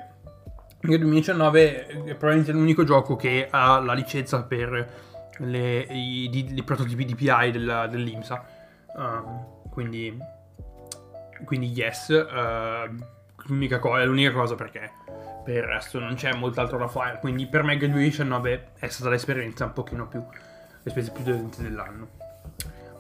Grade 0.81 0.99
2019 0.99 1.87
è 1.87 2.15
probabilmente 2.15 2.53
l'unico 2.53 2.85
gioco 2.85 3.17
che 3.17 3.49
ha 3.51 3.81
la 3.81 3.93
licenza 3.95 4.45
per 4.45 5.07
le, 5.39 5.81
i, 5.81 6.31
i, 6.33 6.55
i 6.55 6.63
prototipi 6.63 7.05
DPI 7.05 7.51
della, 7.51 7.89
dell'IMSA 7.89 8.57
Um, 8.99 9.69
quindi, 9.71 10.19
quindi 11.45 11.69
yes, 11.69 12.09
uh, 12.09 12.93
l'unica, 13.47 13.79
co- 13.79 13.97
è 13.97 14.05
l'unica 14.05 14.33
cosa 14.33 14.57
perché 14.57 14.91
per 15.49 15.57
il 15.57 15.63
resto 15.63 15.99
non 15.99 16.15
c'è 16.15 16.35
molt'altro 16.35 16.77
da 16.77 16.89
fare. 16.89 17.19
Quindi 17.21 17.47
per 17.47 17.63
me 17.63 17.73
il 17.73 17.79
2019 17.79 18.73
è 18.79 18.89
stata 18.89 19.09
l'esperienza 19.09 19.65
un 19.65 19.73
pochino 19.73 20.07
più, 20.07 20.23
l'esperienza 20.83 21.13
più 21.15 21.25
dolente 21.25 21.63
dell'anno. 21.63 22.09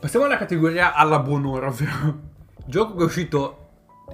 Passiamo 0.00 0.24
alla 0.24 0.38
categoria 0.38 0.94
alla 0.94 1.18
buon'ora, 1.18 1.66
ovvero 1.66 2.20
gioco 2.64 2.94
che 2.94 3.02
è 3.02 3.04
uscito 3.04 3.66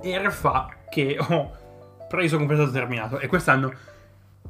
ere 0.03 0.33
fa 0.33 0.69
che 0.91 1.17
ho 1.17 1.53
preso 2.09 2.37
completato 2.37 2.73
terminato 2.73 3.19
e 3.21 3.29
quest'anno 3.29 3.73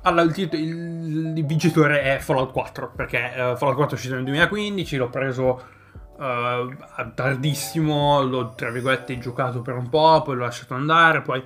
Allora, 0.02 0.22
il, 0.22 0.48
il, 0.52 1.32
il, 1.36 1.44
vincitore 1.44 2.00
è 2.00 2.18
Fallout 2.20 2.52
4, 2.52 2.92
perché 2.96 3.18
uh, 3.18 3.56
Fallout 3.56 3.76
4 3.76 3.88
è 3.88 3.92
uscito 3.92 4.14
nel 4.14 4.24
2015, 4.24 4.96
l'ho 4.96 5.10
preso 5.10 5.62
uh, 6.16 7.12
tardissimo, 7.14 8.22
l'ho 8.22 8.54
tra 8.54 8.70
virgolette 8.70 9.18
giocato 9.18 9.60
per 9.60 9.76
un 9.76 9.90
po', 9.90 10.22
poi 10.22 10.36
l'ho 10.36 10.44
lasciato 10.44 10.72
andare, 10.72 11.20
poi 11.20 11.42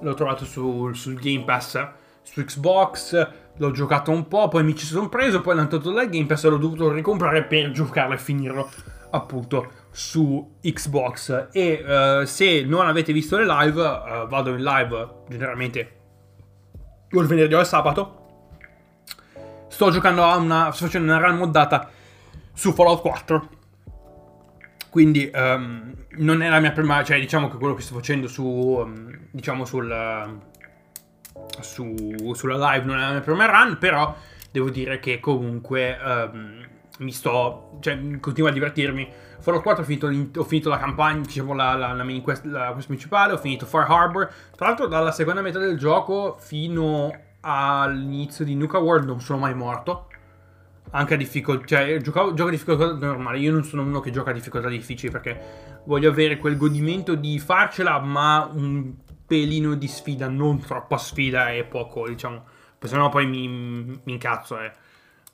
l'ho 0.00 0.14
trovato 0.14 0.44
su, 0.44 0.92
sul 0.92 1.14
Game 1.14 1.44
Pass 1.44 2.04
su 2.26 2.44
Xbox, 2.44 3.28
l'ho 3.56 3.70
giocato 3.70 4.10
un 4.10 4.26
po', 4.26 4.48
poi 4.48 4.64
mi 4.64 4.74
ci 4.74 4.84
sono 4.84 5.08
preso, 5.08 5.40
poi 5.40 5.54
l'ho 5.54 5.66
tolto 5.68 5.92
dal 5.92 6.08
Game 6.08 6.26
Pass 6.26 6.44
e 6.44 6.48
l'ho 6.48 6.56
dovuto 6.58 6.90
ricomprare 6.90 7.44
per 7.44 7.70
giocarlo 7.70 8.14
e 8.14 8.18
finirlo 8.18 8.68
appunto 9.10 9.70
su 9.90 10.56
Xbox. 10.60 11.48
E 11.52 11.84
uh, 11.86 12.24
se 12.24 12.64
non 12.64 12.86
avete 12.86 13.12
visto 13.12 13.38
le 13.38 13.46
live, 13.46 13.80
uh, 13.80 14.26
vado 14.26 14.50
in 14.50 14.62
live 14.62 15.08
generalmente 15.28 15.92
o 17.12 17.20
il 17.20 17.26
venerdì 17.26 17.54
o 17.54 17.60
il 17.60 17.66
sabato. 17.66 18.24
Sto 19.68 19.90
giocando 19.90 20.24
a 20.24 20.36
una. 20.36 20.72
sto 20.72 20.86
facendo 20.86 21.12
una 21.12 21.24
run 21.24 21.36
moddata 21.36 21.88
su 22.52 22.72
Fallout 22.72 23.00
4. 23.00 23.48
Quindi 24.96 25.30
um, 25.34 25.94
non 26.12 26.40
è 26.40 26.48
la 26.48 26.58
mia 26.58 26.72
prima. 26.72 27.04
Cioè, 27.04 27.20
diciamo 27.20 27.50
che 27.50 27.58
quello 27.58 27.74
che 27.74 27.82
sto 27.82 27.96
facendo 27.96 28.28
su. 28.28 28.42
Um, 28.42 29.28
diciamo 29.30 29.66
sul. 29.66 30.40
Su, 31.60 32.32
sulla 32.32 32.72
live 32.72 32.86
non 32.86 32.96
è 32.96 33.00
la 33.02 33.10
mia 33.10 33.20
prima 33.20 33.44
run. 33.44 33.76
Però 33.78 34.16
devo 34.50 34.70
dire 34.70 34.98
che 34.98 35.20
comunque 35.20 35.98
um, 36.02 36.66
mi 37.00 37.12
sto. 37.12 37.76
Cioè, 37.80 38.18
continuo 38.20 38.48
a 38.48 38.52
divertirmi. 38.54 39.06
Fallout 39.38 39.62
4 39.62 39.82
ho 39.82 39.86
finito, 39.86 40.40
ho 40.40 40.44
finito 40.44 40.70
la 40.70 40.78
campagna, 40.78 41.20
diciamo 41.20 41.52
la, 41.52 41.74
la, 41.74 41.92
la, 41.92 42.02
main 42.02 42.22
quest, 42.22 42.46
la 42.46 42.72
quest 42.72 42.86
principale, 42.86 43.34
ho 43.34 43.36
finito 43.36 43.66
Far 43.66 43.84
Harbor. 43.90 44.32
Tra 44.56 44.68
l'altro 44.68 44.86
dalla 44.86 45.12
seconda 45.12 45.42
metà 45.42 45.58
del 45.58 45.76
gioco 45.76 46.38
fino 46.40 47.12
all'inizio 47.40 48.46
di 48.46 48.54
Nuka 48.54 48.78
World 48.78 49.04
non 49.04 49.20
sono 49.20 49.40
mai 49.40 49.54
morto. 49.54 50.05
Anche 50.90 51.14
a 51.14 51.16
difficoltà, 51.16 51.66
cioè 51.66 52.00
gioco, 52.00 52.32
gioco 52.34 52.48
a 52.48 52.52
difficoltà 52.52 53.06
normale. 53.06 53.38
Io 53.38 53.52
non 53.52 53.64
sono 53.64 53.82
uno 53.82 54.00
che 54.00 54.10
gioca 54.10 54.30
a 54.30 54.32
difficoltà 54.32 54.68
difficili 54.68 55.10
perché 55.10 55.80
voglio 55.84 56.10
avere 56.10 56.38
quel 56.38 56.56
godimento 56.56 57.14
di 57.14 57.38
farcela, 57.38 57.98
ma 58.00 58.50
un 58.52 58.94
pelino 59.26 59.74
di 59.74 59.88
sfida, 59.88 60.28
non 60.28 60.60
troppa 60.60 60.96
sfida 60.96 61.50
e 61.50 61.64
poco, 61.64 62.08
diciamo. 62.08 62.44
Se 62.78 62.96
no 62.96 63.08
poi 63.08 63.26
mi, 63.26 63.48
mi 63.48 64.12
incazzo 64.12 64.60
e, 64.60 64.72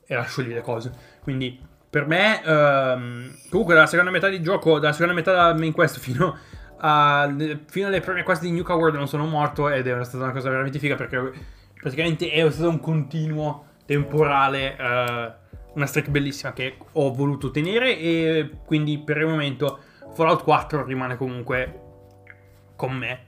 e 0.07 0.15
lascio 0.15 0.41
lì 0.41 0.55
le 0.55 0.63
cose. 0.63 0.91
Quindi 1.21 1.61
per 1.93 2.07
me, 2.07 2.43
ehm, 2.43 3.35
comunque 3.51 3.75
dalla 3.75 3.87
seconda 3.87 4.11
metà 4.11 4.29
di 4.29 4.41
gioco, 4.41 4.79
dalla 4.79 4.95
seconda 4.95 5.13
metà 5.13 5.33
della 5.33 5.55
main 5.55 5.73
quest 5.73 5.99
fino, 5.99 6.35
a, 6.79 7.31
fino 7.67 7.87
alle 7.87 8.01
prime 8.01 8.23
quest 8.23 8.41
di 8.41 8.51
Nuka 8.51 8.75
World 8.75 8.97
non 8.97 9.07
sono 9.07 9.27
morto 9.27 9.69
ed 9.69 9.87
è 9.87 10.05
stata 10.05 10.25
una 10.25 10.33
cosa 10.33 10.49
veramente 10.49 10.79
figa 10.79 10.95
perché 10.95 11.33
praticamente 11.79 12.31
è 12.31 12.51
stato 12.51 12.71
un 12.71 12.81
continuo 12.81 13.67
temporale, 13.85 14.77
eh, 14.79 15.33
una 15.75 15.87
streak 15.87 16.09
bellissima 16.09 16.53
che 16.53 16.77
ho 16.93 17.13
voluto 17.13 17.51
tenere 17.51 17.99
e 17.99 18.51
quindi 18.65 18.99
per 18.99 19.19
il 19.19 19.27
momento 19.27 19.81
Fallout 20.15 20.43
4 20.43 20.85
rimane 20.85 21.17
comunque 21.17 21.81
con 22.77 22.93
me 22.93 23.27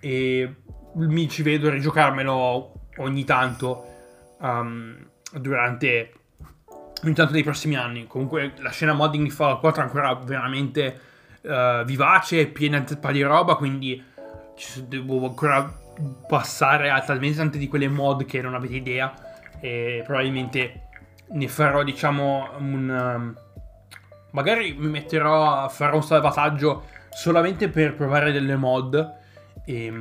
e 0.00 0.54
mi 0.94 1.28
ci 1.28 1.42
vedo 1.42 1.70
rigiocarmelo 1.70 2.72
ogni 2.98 3.24
tanto 3.24 3.84
um, 4.38 4.96
durante 5.32 6.12
intanto 7.04 7.32
nei 7.32 7.42
prossimi 7.42 7.76
anni. 7.76 8.06
Comunque 8.06 8.54
la 8.58 8.70
scena 8.70 8.92
modding 8.92 9.24
di 9.24 9.30
Fallout 9.30 9.60
4 9.60 9.82
è 9.82 9.84
ancora 9.84 10.14
veramente 10.14 11.00
uh, 11.42 11.84
vivace, 11.84 12.46
piena 12.48 12.84
di 13.10 13.22
roba, 13.22 13.54
quindi 13.54 14.02
devo 14.86 15.26
ancora 15.26 15.86
passare 16.26 16.90
a 16.90 17.00
talmente 17.00 17.38
tante 17.38 17.58
di 17.58 17.68
quelle 17.68 17.88
mod 17.88 18.24
che 18.24 18.40
non 18.40 18.54
avete 18.54 18.74
idea 18.74 19.14
e 19.60 20.02
probabilmente 20.04 20.87
ne 21.30 21.48
farò 21.48 21.82
diciamo 21.82 22.50
un... 22.58 22.88
Um, 22.88 23.36
magari 24.32 24.74
mi 24.74 24.88
metterò 24.88 25.62
a 25.64 25.68
fare 25.68 25.94
un 25.94 26.02
salvataggio 26.02 26.84
solamente 27.10 27.68
per 27.68 27.94
provare 27.94 28.30
delle 28.30 28.56
mod 28.56 29.16
e, 29.64 29.92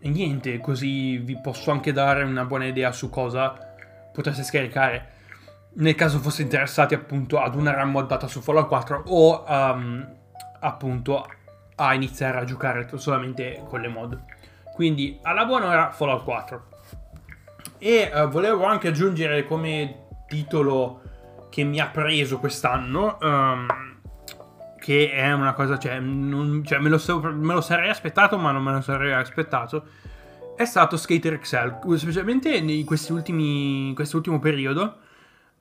e 0.00 0.08
niente, 0.08 0.60
così 0.60 1.18
vi 1.18 1.40
posso 1.40 1.70
anche 1.70 1.92
dare 1.92 2.22
una 2.22 2.44
buona 2.44 2.66
idea 2.66 2.92
su 2.92 3.08
cosa 3.08 3.72
potreste 4.12 4.42
scaricare 4.42 5.12
nel 5.76 5.94
caso 5.94 6.18
foste 6.18 6.42
interessati 6.42 6.94
appunto 6.94 7.40
ad 7.40 7.54
una 7.54 7.72
RAM 7.72 7.90
moddata 7.90 8.26
su 8.26 8.40
Fallout 8.40 8.68
4 8.68 9.02
o 9.06 9.44
um, 9.48 10.06
appunto 10.60 11.26
a 11.76 11.94
iniziare 11.94 12.38
a 12.38 12.44
giocare 12.44 12.88
solamente 12.94 13.62
con 13.68 13.80
le 13.80 13.88
mod. 13.88 14.22
Quindi 14.74 15.18
alla 15.22 15.44
buona 15.44 15.72
era 15.72 15.90
Fallout 15.90 16.22
4. 16.22 16.64
E 17.78 18.10
uh, 18.12 18.28
volevo 18.28 18.64
anche 18.64 18.88
aggiungere 18.88 19.44
come 19.44 20.03
titolo 20.26 21.02
che 21.50 21.64
mi 21.64 21.78
ha 21.80 21.88
preso 21.88 22.38
quest'anno, 22.38 23.18
um, 23.20 23.66
che 24.78 25.12
è 25.12 25.32
una 25.32 25.52
cosa, 25.54 25.78
cioè, 25.78 25.98
non, 26.00 26.62
cioè 26.64 26.78
me, 26.78 26.88
lo 26.88 27.00
me, 27.32 27.54
lo 27.54 27.60
sarei 27.60 27.88
aspettato 27.88 28.36
ma 28.36 28.50
non 28.50 28.62
me 28.62 28.72
lo 28.72 28.80
sarei 28.80 29.12
aspettato, 29.12 29.86
è 30.56 30.64
stato 30.64 30.96
Skater 30.96 31.38
XL, 31.38 31.96
specialmente 31.96 32.54
in 32.54 32.84
questi 32.84 33.12
ultimi, 33.12 33.92
quest'ultimo 33.94 34.38
periodo 34.38 34.98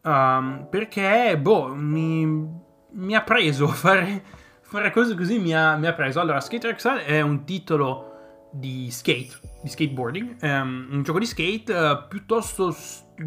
Um, 0.03 0.67
perché, 0.69 1.37
boh, 1.39 1.73
mi, 1.73 2.25
mi, 2.25 3.15
ha 3.15 3.21
preso 3.21 3.67
fare, 3.71 4.23
fare 4.61 4.91
cose 4.91 5.15
così, 5.15 5.39
mi 5.39 5.55
ha, 5.55 5.75
mi 5.77 5.87
ha, 5.87 5.93
preso. 5.93 6.19
Allora, 6.19 6.41
Skater 6.41 6.75
XL 6.75 6.97
è 7.03 7.21
un 7.21 7.45
titolo 7.45 8.49
di 8.51 8.91
skate, 8.91 9.39
di 9.61 9.69
skateboarding, 9.69 10.37
um, 10.41 10.87
un 10.91 11.03
gioco 11.03 11.19
di 11.19 11.25
skate 11.25 11.73
uh, 11.73 12.07
piuttosto, 12.07 12.75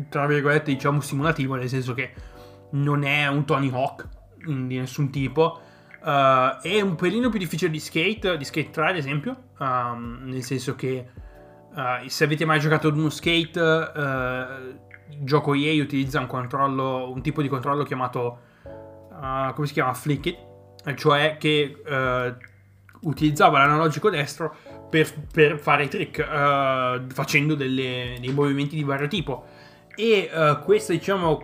tra 0.08 0.26
virgolette, 0.26 0.72
diciamo 0.72 1.00
simulativo, 1.00 1.54
nel 1.54 1.68
senso 1.68 1.94
che 1.94 2.12
non 2.70 3.04
è 3.04 3.26
un 3.28 3.44
Tony 3.44 3.70
Hawk 3.70 4.08
di 4.44 4.78
nessun 4.78 5.10
tipo. 5.10 5.60
Uh, 6.02 6.60
è 6.60 6.80
un 6.80 6.94
pelino 6.94 7.30
più 7.30 7.38
difficile 7.38 7.70
di 7.70 7.80
skate, 7.80 8.36
di 8.36 8.44
skate 8.44 8.70
3 8.70 8.88
ad 8.90 8.96
esempio, 8.96 9.48
um, 9.58 10.20
nel 10.24 10.42
senso 10.44 10.76
che 10.76 11.04
uh, 11.74 12.06
se 12.06 12.24
avete 12.24 12.44
mai 12.44 12.60
giocato 12.60 12.86
ad 12.86 12.96
uno 12.96 13.10
skate 13.10 13.58
uh, 13.58 15.10
il 15.10 15.24
gioco 15.24 15.54
EA 15.54 15.82
utilizza 15.82 16.20
un 16.20 16.26
controllo, 16.26 17.10
un 17.10 17.22
tipo 17.22 17.42
di 17.42 17.48
controllo 17.48 17.82
chiamato, 17.82 18.40
come 19.54 19.66
si 19.66 19.72
chiama, 19.72 19.94
Flick 19.94 20.26
It, 20.26 20.38
cioè 20.94 21.36
che 21.38 21.82
utilizzava 23.00 23.58
l'analogico 23.58 24.10
destro 24.10 24.54
per, 24.90 25.10
per 25.32 25.58
fare 25.58 25.84
i 25.84 25.88
trick, 25.88 26.22
facendo 27.12 27.54
delle, 27.54 28.16
dei 28.20 28.32
movimenti 28.32 28.74
di 28.74 28.82
vario 28.82 29.06
tipo. 29.06 29.46
E 29.96 30.58
questo, 30.64 30.92
diciamo, 30.92 31.42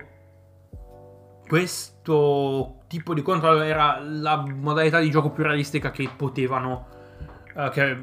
questo 1.47 2.83
tipo 2.87 3.15
di 3.15 3.23
controllo 3.23 3.63
era 3.63 3.99
la 4.01 4.45
modalità 4.47 5.01
di 5.01 5.11
gioco 5.11 5.31
più 5.31 5.43
realistica 5.43 5.91
che 5.91 6.09
potevano 6.15 6.89
Uh, 7.55 7.69
che 7.69 7.95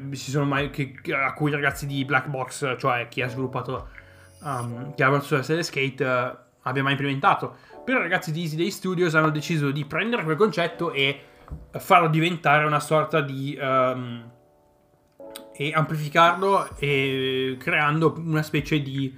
mai, 0.44 0.70
che, 0.70 0.94
a 1.12 1.34
cui 1.34 1.50
i 1.50 1.52
ragazzi 1.52 1.84
di 1.84 2.04
Black 2.04 2.28
Box, 2.28 2.76
cioè 2.78 3.08
chi 3.08 3.20
ha 3.20 3.26
sviluppato 3.26 3.88
um, 4.44 4.94
che 4.94 5.02
Abbott 5.02 5.22
sulla 5.22 5.42
serie 5.42 5.64
Skate 5.64 6.04
uh, 6.04 6.36
abbia 6.60 6.84
mai 6.84 6.92
implementato. 6.92 7.56
Però 7.84 7.98
i 7.98 8.02
ragazzi 8.02 8.30
di 8.30 8.42
Easy 8.42 8.54
Day 8.54 8.70
Studios 8.70 9.16
hanno 9.16 9.30
deciso 9.30 9.72
di 9.72 9.84
prendere 9.84 10.22
quel 10.22 10.36
concetto 10.36 10.92
e 10.92 11.20
farlo 11.72 12.06
diventare 12.06 12.64
una 12.64 12.78
sorta 12.78 13.20
di... 13.20 13.58
Um, 13.60 14.30
e 15.52 15.72
amplificarlo 15.74 16.76
e 16.78 17.56
creando 17.58 18.14
una 18.18 18.42
specie 18.42 18.80
di 18.80 19.12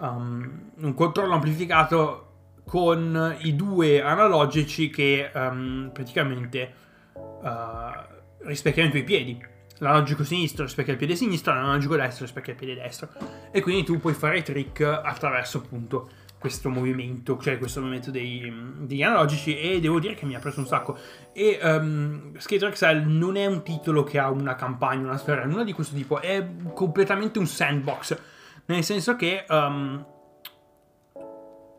um, 0.00 0.70
un 0.76 0.94
controllo 0.94 1.34
amplificato 1.34 2.22
con 2.64 3.36
i 3.40 3.54
due 3.54 4.02
analogici 4.02 4.90
che 4.90 5.30
um, 5.32 5.90
praticamente 5.92 6.72
uh, 7.14 8.46
rispecchiano 8.46 8.88
i 8.88 8.90
tuoi 8.90 9.04
piedi 9.04 9.54
l'analogico 9.78 10.24
sinistro 10.24 10.64
rispecchia 10.64 10.92
il 10.92 10.98
piede 10.98 11.16
sinistro, 11.16 11.52
l'analogico 11.52 11.96
destro 11.96 12.24
rispecchia 12.24 12.52
il 12.52 12.58
piede 12.58 12.80
destro. 12.80 13.08
E 13.50 13.60
quindi 13.60 13.84
tu 13.84 13.98
puoi 13.98 14.14
fare 14.14 14.38
i 14.38 14.42
trick 14.42 14.80
attraverso 14.80 15.58
appunto 15.58 16.08
questo 16.38 16.68
movimento, 16.68 17.38
cioè 17.38 17.58
questo 17.58 17.80
movimento 17.80 18.10
dei, 18.10 18.52
degli 18.78 19.02
analogici 19.02 19.58
e 19.58 19.80
devo 19.80 19.98
dire 19.98 20.14
che 20.14 20.26
mi 20.26 20.34
ha 20.34 20.38
preso 20.38 20.60
un 20.60 20.66
sacco. 20.66 20.96
E 21.32 21.58
um, 21.62 22.36
Skater 22.36 22.70
XL 22.70 23.04
non 23.06 23.36
è 23.36 23.46
un 23.46 23.62
titolo 23.62 24.04
che 24.04 24.18
ha 24.18 24.30
una 24.30 24.54
campagna, 24.54 25.08
una 25.08 25.16
storia, 25.16 25.44
nulla 25.44 25.64
di 25.64 25.72
questo 25.72 25.94
tipo, 25.94 26.20
è 26.20 26.46
completamente 26.72 27.38
un 27.38 27.46
sandbox, 27.46 28.18
nel 28.66 28.84
senso 28.84 29.16
che 29.16 29.44
um, 29.48 30.04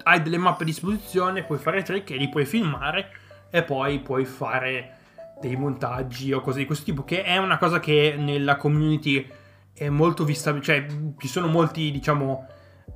hai 0.04 0.22
delle 0.22 0.38
mappe 0.38 0.64
a 0.64 0.66
disposizione, 0.66 1.44
puoi 1.44 1.58
fare 1.58 1.84
trick 1.84 2.12
e 2.12 2.18
li 2.18 2.30
puoi 2.30 2.46
filmare 2.46 3.12
e 3.50 3.64
poi 3.64 4.00
puoi 4.00 4.26
fare 4.26 4.96
dei 5.42 5.56
montaggi 5.56 6.34
o 6.34 6.42
cose 6.42 6.60
di 6.60 6.66
questo 6.66 6.86
tipo, 6.86 7.04
che 7.04 7.24
è 7.24 7.38
una 7.38 7.58
cosa 7.58 7.80
che 7.80 8.16
nella 8.18 8.56
community 8.56 9.28
è 9.74 9.90
molto 9.90 10.24
vista, 10.24 10.60
cioè 10.60 10.86
ci 11.18 11.28
sono 11.28 11.48
molti, 11.48 11.92
diciamo, 11.92 12.48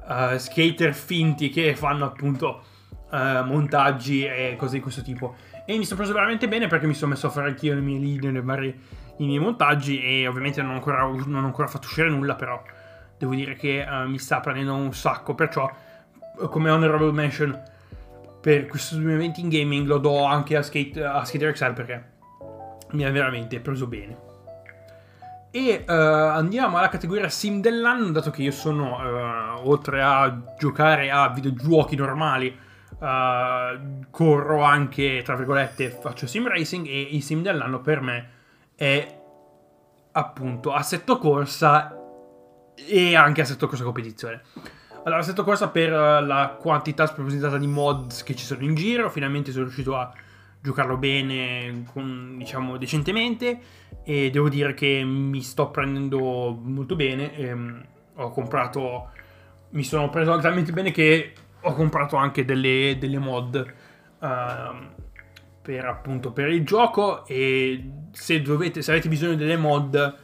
uh, 0.07 0.37
skater 0.37 0.93
finti 0.93 1.49
che 1.49 1.75
fanno 1.75 2.05
appunto 2.05 2.63
uh, 3.11 3.43
montaggi 3.45 4.25
e 4.25 4.55
cose 4.57 4.75
di 4.75 4.81
questo 4.81 5.01
tipo. 5.01 5.35
E 5.65 5.77
mi 5.77 5.85
sto 5.85 5.95
preso 5.95 6.13
veramente 6.13 6.47
bene 6.47 6.67
perché 6.67 6.87
mi 6.87 6.93
sono 6.93 7.11
messo 7.11 7.27
a 7.27 7.29
fare 7.29 7.49
anch'io 7.49 7.75
le 7.75 7.81
mie 7.81 7.99
linee, 7.99 8.31
le 8.31 8.75
i 9.17 9.25
miei 9.25 9.39
montaggi 9.39 10.01
e 10.01 10.27
ovviamente 10.27 10.61
non 10.61 10.71
ho 10.71 10.75
ancora, 10.75 11.03
non 11.03 11.43
ho 11.43 11.45
ancora 11.45 11.67
fatto 11.67 11.85
uscire 11.85 12.09
nulla, 12.09 12.35
però 12.35 12.61
devo 13.21 13.35
dire 13.35 13.55
che 13.55 13.85
uh, 13.87 14.07
mi 14.07 14.17
sta 14.17 14.39
prendendo 14.39 14.73
un 14.73 14.93
sacco, 14.93 15.35
perciò 15.35 15.69
come 16.49 16.69
honorable 16.69 17.11
mention 17.11 17.59
per 18.41 18.65
questo 18.65 18.95
2020 18.95 19.41
in 19.41 19.49
gaming 19.49 19.87
lo 19.87 19.99
do 19.99 20.25
anche 20.25 20.55
a, 20.57 20.63
Skate, 20.63 21.03
a 21.03 21.23
Skater 21.23 21.51
XL 21.51 21.73
perché 21.73 22.09
mi 22.91 23.05
ha 23.05 23.11
veramente 23.11 23.59
preso 23.59 23.85
bene. 23.85 24.29
E 25.51 25.83
uh, 25.85 25.91
andiamo 25.91 26.77
alla 26.77 26.89
categoria 26.89 27.29
sim 27.29 27.61
dell'anno, 27.61 28.09
dato 28.11 28.31
che 28.31 28.41
io 28.41 28.51
sono, 28.51 28.95
uh, 28.95 29.69
oltre 29.69 30.01
a 30.01 30.55
giocare 30.57 31.11
a 31.11 31.29
videogiochi 31.29 31.95
normali, 31.95 32.57
uh, 32.97 34.05
corro 34.09 34.63
anche, 34.63 35.21
tra 35.23 35.35
virgolette, 35.35 35.89
faccio 35.89 36.25
sim 36.25 36.47
racing 36.47 36.87
e 36.87 37.09
il 37.11 37.21
sim 37.21 37.41
dell'anno 37.41 37.81
per 37.81 38.01
me 38.01 38.29
è 38.75 39.19
appunto 40.13 40.73
assetto 40.73 41.17
corsa 41.17 42.00
e 42.87 43.15
anche 43.15 43.41
assetto 43.41 43.67
corsa 43.67 43.83
competizione. 43.83 44.41
Allora, 45.03 45.21
assetto 45.21 45.43
corsa 45.43 45.69
per 45.69 45.91
la 45.91 46.57
quantità 46.59 47.07
spropositata 47.07 47.57
di 47.57 47.67
mods 47.67 48.23
che 48.23 48.35
ci 48.35 48.45
sono 48.45 48.63
in 48.63 48.75
giro, 48.75 49.09
finalmente 49.09 49.51
sono 49.51 49.63
riuscito 49.63 49.95
a 49.95 50.13
giocarlo 50.61 50.97
bene, 50.97 51.83
con, 51.91 52.35
diciamo 52.37 52.77
decentemente 52.77 53.59
e 54.03 54.29
devo 54.29 54.47
dire 54.47 54.75
che 54.75 55.03
mi 55.03 55.41
sto 55.41 55.69
prendendo 55.69 56.57
molto 56.61 56.95
bene. 56.95 57.35
Ehm, 57.35 57.85
ho 58.15 58.29
comprato, 58.29 59.09
mi 59.71 59.83
sono 59.83 60.09
preso 60.09 60.37
talmente 60.37 60.71
bene 60.71 60.91
che 60.91 61.33
ho 61.61 61.73
comprato 61.73 62.15
anche 62.15 62.45
delle, 62.45 62.97
delle 62.99 63.17
mod 63.17 63.73
uh, 64.19 64.27
per 65.61 65.85
appunto 65.85 66.31
per 66.31 66.49
il 66.49 66.63
gioco 66.63 67.25
e 67.25 67.89
se 68.11 68.41
dovete, 68.41 68.81
se 68.81 68.91
avete 68.91 69.09
bisogno 69.09 69.35
delle 69.35 69.57
mod 69.57 70.17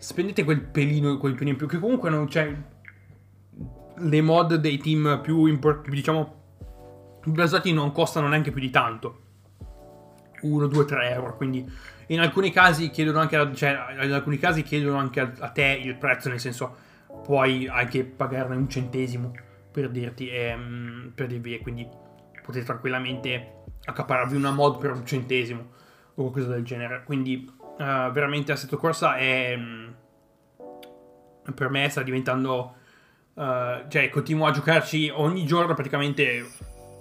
spendete 0.00 0.44
quel 0.44 0.62
pelino, 0.62 1.18
quel 1.18 1.34
pelino 1.34 1.50
in 1.50 1.56
più 1.56 1.68
che 1.68 1.78
comunque 1.78 2.08
non 2.08 2.26
c'è 2.26 2.52
le 3.96 4.20
mod 4.22 4.54
dei 4.54 4.78
team 4.78 5.20
più 5.22 5.44
importanti, 5.44 5.90
diciamo 5.90 6.38
basati 7.26 7.70
non 7.72 7.92
costano 7.92 8.28
neanche 8.28 8.50
più 8.50 8.60
di 8.60 8.70
tanto. 8.70 9.20
1, 10.40 10.66
2, 10.68 10.84
3 10.86 11.10
euro 11.10 11.36
quindi 11.36 11.70
in 12.06 12.18
alcuni 12.18 12.50
casi 12.50 12.88
chiedono 12.88 13.18
anche 13.18 13.36
a, 13.36 13.52
cioè, 13.52 13.76
in 14.02 14.10
alcuni 14.10 14.38
casi 14.38 14.62
chiedono 14.62 14.96
anche 14.96 15.20
a, 15.20 15.30
a, 15.38 15.50
te 15.50 15.78
il 15.84 15.96
prezzo 15.96 16.30
nel 16.30 16.40
senso 16.40 16.76
puoi 17.22 17.68
anche 17.68 18.04
pagarne 18.04 18.56
un 18.56 18.66
centesimo 18.70 19.32
per 19.70 19.90
dirti 19.90 20.30
ehm, 20.30 21.12
per 21.14 21.26
dirvi 21.26 21.56
e 21.56 21.60
quindi 21.60 21.86
potete 22.42 22.64
tranquillamente 22.64 23.64
accapararvi 23.84 24.34
una 24.34 24.50
mod 24.50 24.78
per 24.78 24.92
un 24.92 25.04
centesimo 25.04 25.78
o 26.14 26.30
qualcosa 26.30 26.54
del 26.54 26.64
genere. 26.64 27.02
Quindi 27.04 27.48
uh, 27.80 28.12
veramente 28.12 28.52
Assetto 28.52 28.76
Corsa 28.76 29.16
è 29.16 29.58
per 31.54 31.68
me 31.68 31.88
sta 31.88 32.02
diventando 32.02 32.74
uh, 33.34 33.88
cioè 33.88 34.08
continuo 34.10 34.46
a 34.46 34.52
giocarci 34.52 35.10
ogni 35.12 35.46
giorno 35.46 35.74
praticamente 35.74 36.46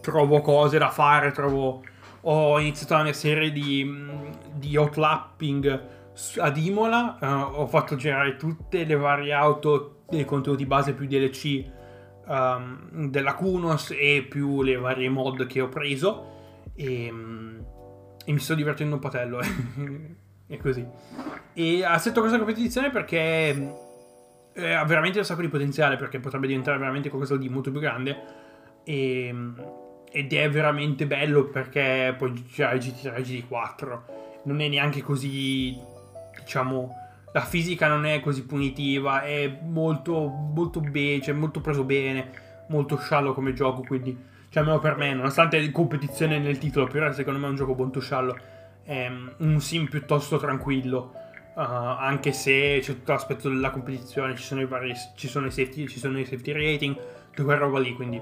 trovo 0.01 0.41
cose 0.41 0.77
da 0.79 0.89
fare 0.89 1.31
trovo 1.31 1.83
ho 2.21 2.59
iniziato 2.59 2.95
la 2.95 3.03
mia 3.03 3.13
serie 3.13 3.51
di, 3.51 3.89
di 4.53 4.75
outlapping 4.75 5.97
ad 6.37 6.57
Imola, 6.57 7.17
uh, 7.21 7.61
ho 7.61 7.67
fatto 7.67 7.95
girare 7.95 8.35
tutte 8.35 8.83
le 8.83 8.95
varie 8.95 9.31
auto 9.31 10.03
dei 10.09 10.25
contenuti 10.25 10.65
base 10.65 10.93
più 10.93 11.05
DLC 11.05 11.63
um, 12.27 13.09
della 13.09 13.35
Kunos 13.35 13.91
e 13.91 14.25
più 14.27 14.61
le 14.61 14.75
varie 14.75 15.07
mod 15.07 15.45
che 15.47 15.61
ho 15.61 15.69
preso 15.69 16.71
e, 16.75 17.09
um, 17.09 17.65
e 18.25 18.31
mi 18.33 18.39
sto 18.39 18.53
divertendo 18.55 18.95
un 18.95 19.01
patello 19.01 19.39
è 20.49 20.57
così. 20.57 20.85
E 21.53 21.83
assetto 21.85 22.19
questa 22.19 22.38
competizione 22.38 22.89
perché 22.89 23.75
eh, 24.53 24.73
ha 24.73 24.83
veramente 24.83 25.19
un 25.19 25.25
sacco 25.25 25.41
di 25.41 25.47
potenziale 25.47 25.95
perché 25.95 26.19
potrebbe 26.19 26.47
diventare 26.47 26.77
veramente 26.77 27.07
qualcosa 27.07 27.38
di 27.38 27.47
molto 27.47 27.71
più 27.71 27.79
grande. 27.79 28.17
E 28.83 29.33
ed 30.12 30.33
è 30.33 30.49
veramente 30.49 31.05
bello 31.05 31.45
perché 31.45 32.15
poi 32.17 32.45
c'è 32.51 32.73
GT3 32.75 33.15
e 33.15 33.21
GT4 33.21 33.99
non 34.43 34.59
è 34.59 34.67
neanche 34.67 35.01
così 35.01 35.77
diciamo 36.39 36.95
la 37.31 37.41
fisica 37.41 37.88
non 37.88 38.05
è 38.05 38.19
così 38.19 38.43
punitiva 38.43 39.21
è 39.21 39.59
molto 39.63 40.27
molto 40.27 40.79
bene 40.79 41.21
cioè 41.21 41.35
molto 41.35 41.62
preso 41.62 41.83
bene 41.83 42.31
molto 42.69 42.97
sciallo 42.97 43.33
come 43.33 43.53
gioco 43.53 43.81
quindi 43.81 44.17
cioè 44.49 44.63
almeno 44.63 44.79
per 44.79 44.97
me 44.97 45.13
nonostante 45.13 45.69
competizione 45.71 46.39
nel 46.39 46.57
titolo 46.57 46.88
però 46.88 47.12
secondo 47.12 47.39
me 47.39 47.45
è 47.45 47.49
un 47.49 47.55
gioco 47.55 47.75
molto 47.75 47.99
sciallo 47.99 48.35
è 48.83 49.09
un 49.37 49.59
sim 49.59 49.87
piuttosto 49.87 50.37
tranquillo 50.37 51.13
uh, 51.55 51.61
anche 51.61 52.31
se 52.31 52.79
c'è 52.81 52.93
tutto 52.93 53.11
l'aspetto 53.11 53.49
della 53.49 53.69
competizione 53.69 54.35
ci 54.35 54.43
sono 54.43 54.61
i 54.61 54.65
vari 54.65 54.93
ci 55.15 55.27
sono 55.27 55.47
i 55.47 55.51
safety 55.51 55.87
ci 55.87 55.99
sono 55.99 56.19
i 56.19 56.25
safety 56.25 56.51
rating 56.51 56.95
tutta 57.29 57.43
quella 57.43 57.59
roba 57.59 57.79
lì 57.79 57.93
quindi 57.93 58.21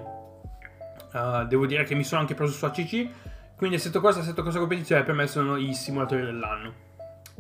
Uh, 1.18 1.46
devo 1.46 1.66
dire 1.66 1.84
che 1.84 1.96
mi 1.96 2.04
sono 2.04 2.22
anche 2.22 2.34
preso 2.34 2.52
su 2.52 2.66
ACC. 2.66 3.10
Quindi 3.56 3.78
assetto 3.78 4.02
cosa, 4.02 4.20
assetto 4.20 4.44
cosa 4.44 4.60
competizione 4.60 5.04
per 5.04 5.16
me 5.16 5.26
sono 5.26 5.56
i 5.56 5.74
simulatori 5.74 6.24
dell'anno. 6.24 6.74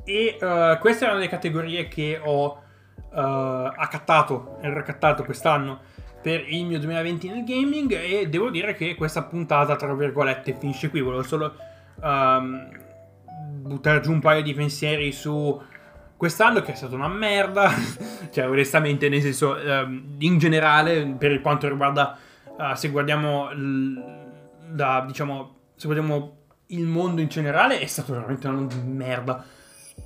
E 0.04 0.38
uh, 0.40 0.80
queste 0.80 1.06
erano 1.06 1.20
le 1.20 1.28
categorie 1.28 1.88
che 1.88 2.20
ho 2.24 2.62
accattato 3.10 4.60
e 4.62 4.70
raccattato 4.70 5.24
quest'anno 5.24 5.80
per 6.22 6.46
il 6.48 6.66
mio 6.66 6.78
2020 6.78 7.30
nel 7.30 7.44
gaming 7.46 7.92
e 7.94 8.28
devo 8.28 8.52
dire 8.52 8.76
che 8.76 8.94
questa 8.94 9.24
puntata, 9.24 9.76
tra 9.76 9.94
virgolette, 9.96 10.56
finisce 10.60 10.90
qui. 10.90 11.02
Volevo 11.02 11.24
solo 11.24 11.56
um, 12.02 12.70
buttare 13.68 14.00
giù 14.00 14.12
un 14.12 14.20
paio 14.20 14.42
di 14.42 14.54
pensieri 14.54 15.12
su 15.12 15.62
quest'anno 16.18 16.62
che 16.62 16.74
è 16.74 16.76
stata 16.76 16.96
una 16.96 17.08
merda. 17.08 17.72
cioè, 18.32 18.50
onestamente, 18.50 19.08
nel 19.08 19.22
senso, 19.22 19.56
um, 19.56 20.16
in 20.18 20.38
generale, 20.40 21.16
per 21.18 21.40
quanto 21.42 21.70
riguarda 21.70 22.18
uh, 22.58 22.74
se 22.74 22.90
guardiamo 22.90 23.50
da, 24.70 25.04
diciamo, 25.06 25.56
se 25.76 25.86
guardiamo 25.86 26.36
il 26.68 26.86
mondo 26.86 27.22
in 27.22 27.28
generale, 27.28 27.80
è 27.80 27.86
stato 27.86 28.14
veramente 28.14 28.48
una 28.48 28.68
merda. 28.84 29.46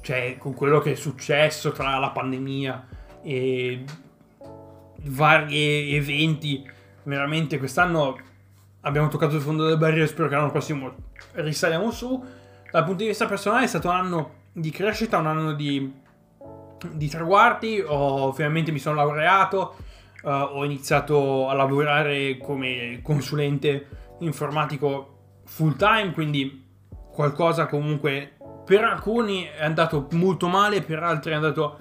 Cioè, 0.01 0.37
con 0.37 0.53
quello 0.53 0.79
che 0.79 0.91
è 0.91 0.95
successo 0.95 1.71
tra 1.71 1.97
la 1.97 2.11
pandemia 2.11 2.87
e 3.23 3.83
vari 5.03 5.95
eventi, 5.95 6.69
veramente 7.03 7.57
quest'anno 7.57 8.17
abbiamo 8.81 9.07
toccato 9.07 9.35
il 9.35 9.41
fondo 9.41 9.63
delle 9.63 9.77
barriere. 9.77 10.07
Spero 10.07 10.27
che 10.27 10.35
l'anno 10.35 10.51
prossimo 10.51 10.93
risaliamo 11.33 11.91
su. 11.91 12.23
Dal 12.71 12.83
punto 12.83 13.03
di 13.03 13.09
vista 13.09 13.25
personale, 13.25 13.65
è 13.65 13.67
stato 13.67 13.89
un 13.89 13.95
anno 13.95 14.33
di 14.53 14.69
crescita, 14.69 15.17
un 15.17 15.27
anno 15.27 15.53
di, 15.53 15.93
di 16.91 17.07
traguardi. 17.09 17.83
Ho, 17.85 18.31
finalmente 18.31 18.71
mi 18.71 18.79
sono 18.79 18.95
laureato 18.95 19.75
uh, 20.23 20.29
ho 20.29 20.65
iniziato 20.65 21.49
a 21.49 21.53
lavorare 21.53 22.37
come 22.37 22.99
consulente 23.01 23.87
informatico 24.19 25.17
full 25.45 25.75
time, 25.75 26.11
quindi 26.13 26.67
qualcosa 27.11 27.65
comunque 27.65 28.37
per 28.65 28.83
alcuni 28.83 29.43
è 29.43 29.63
andato 29.63 30.07
molto 30.11 30.47
male, 30.47 30.81
per 30.81 31.03
altri 31.03 31.31
è 31.31 31.35
andato 31.35 31.77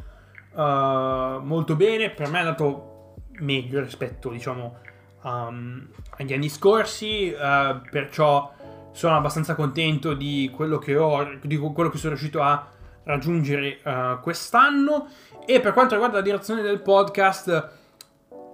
uh, 0.52 1.40
molto 1.42 1.76
bene, 1.76 2.10
per 2.10 2.28
me 2.28 2.38
è 2.38 2.40
andato 2.40 3.14
meglio 3.40 3.80
rispetto 3.80 4.30
diciamo 4.30 4.78
um, 5.22 5.88
agli 6.16 6.32
anni 6.32 6.48
scorsi, 6.48 7.32
uh, 7.32 7.80
perciò 7.90 8.52
sono 8.92 9.16
abbastanza 9.16 9.54
contento 9.54 10.14
di 10.14 10.50
quello 10.54 10.78
che 10.78 10.96
ho, 10.96 11.38
di 11.42 11.56
quello 11.56 11.90
che 11.90 11.98
sono 11.98 12.14
riuscito 12.14 12.42
a 12.42 12.66
raggiungere 13.04 13.80
uh, 13.82 14.20
quest'anno 14.20 15.08
e 15.46 15.60
per 15.60 15.72
quanto 15.72 15.94
riguarda 15.94 16.18
la 16.18 16.22
direzione 16.22 16.62
del 16.62 16.80
podcast 16.80 17.78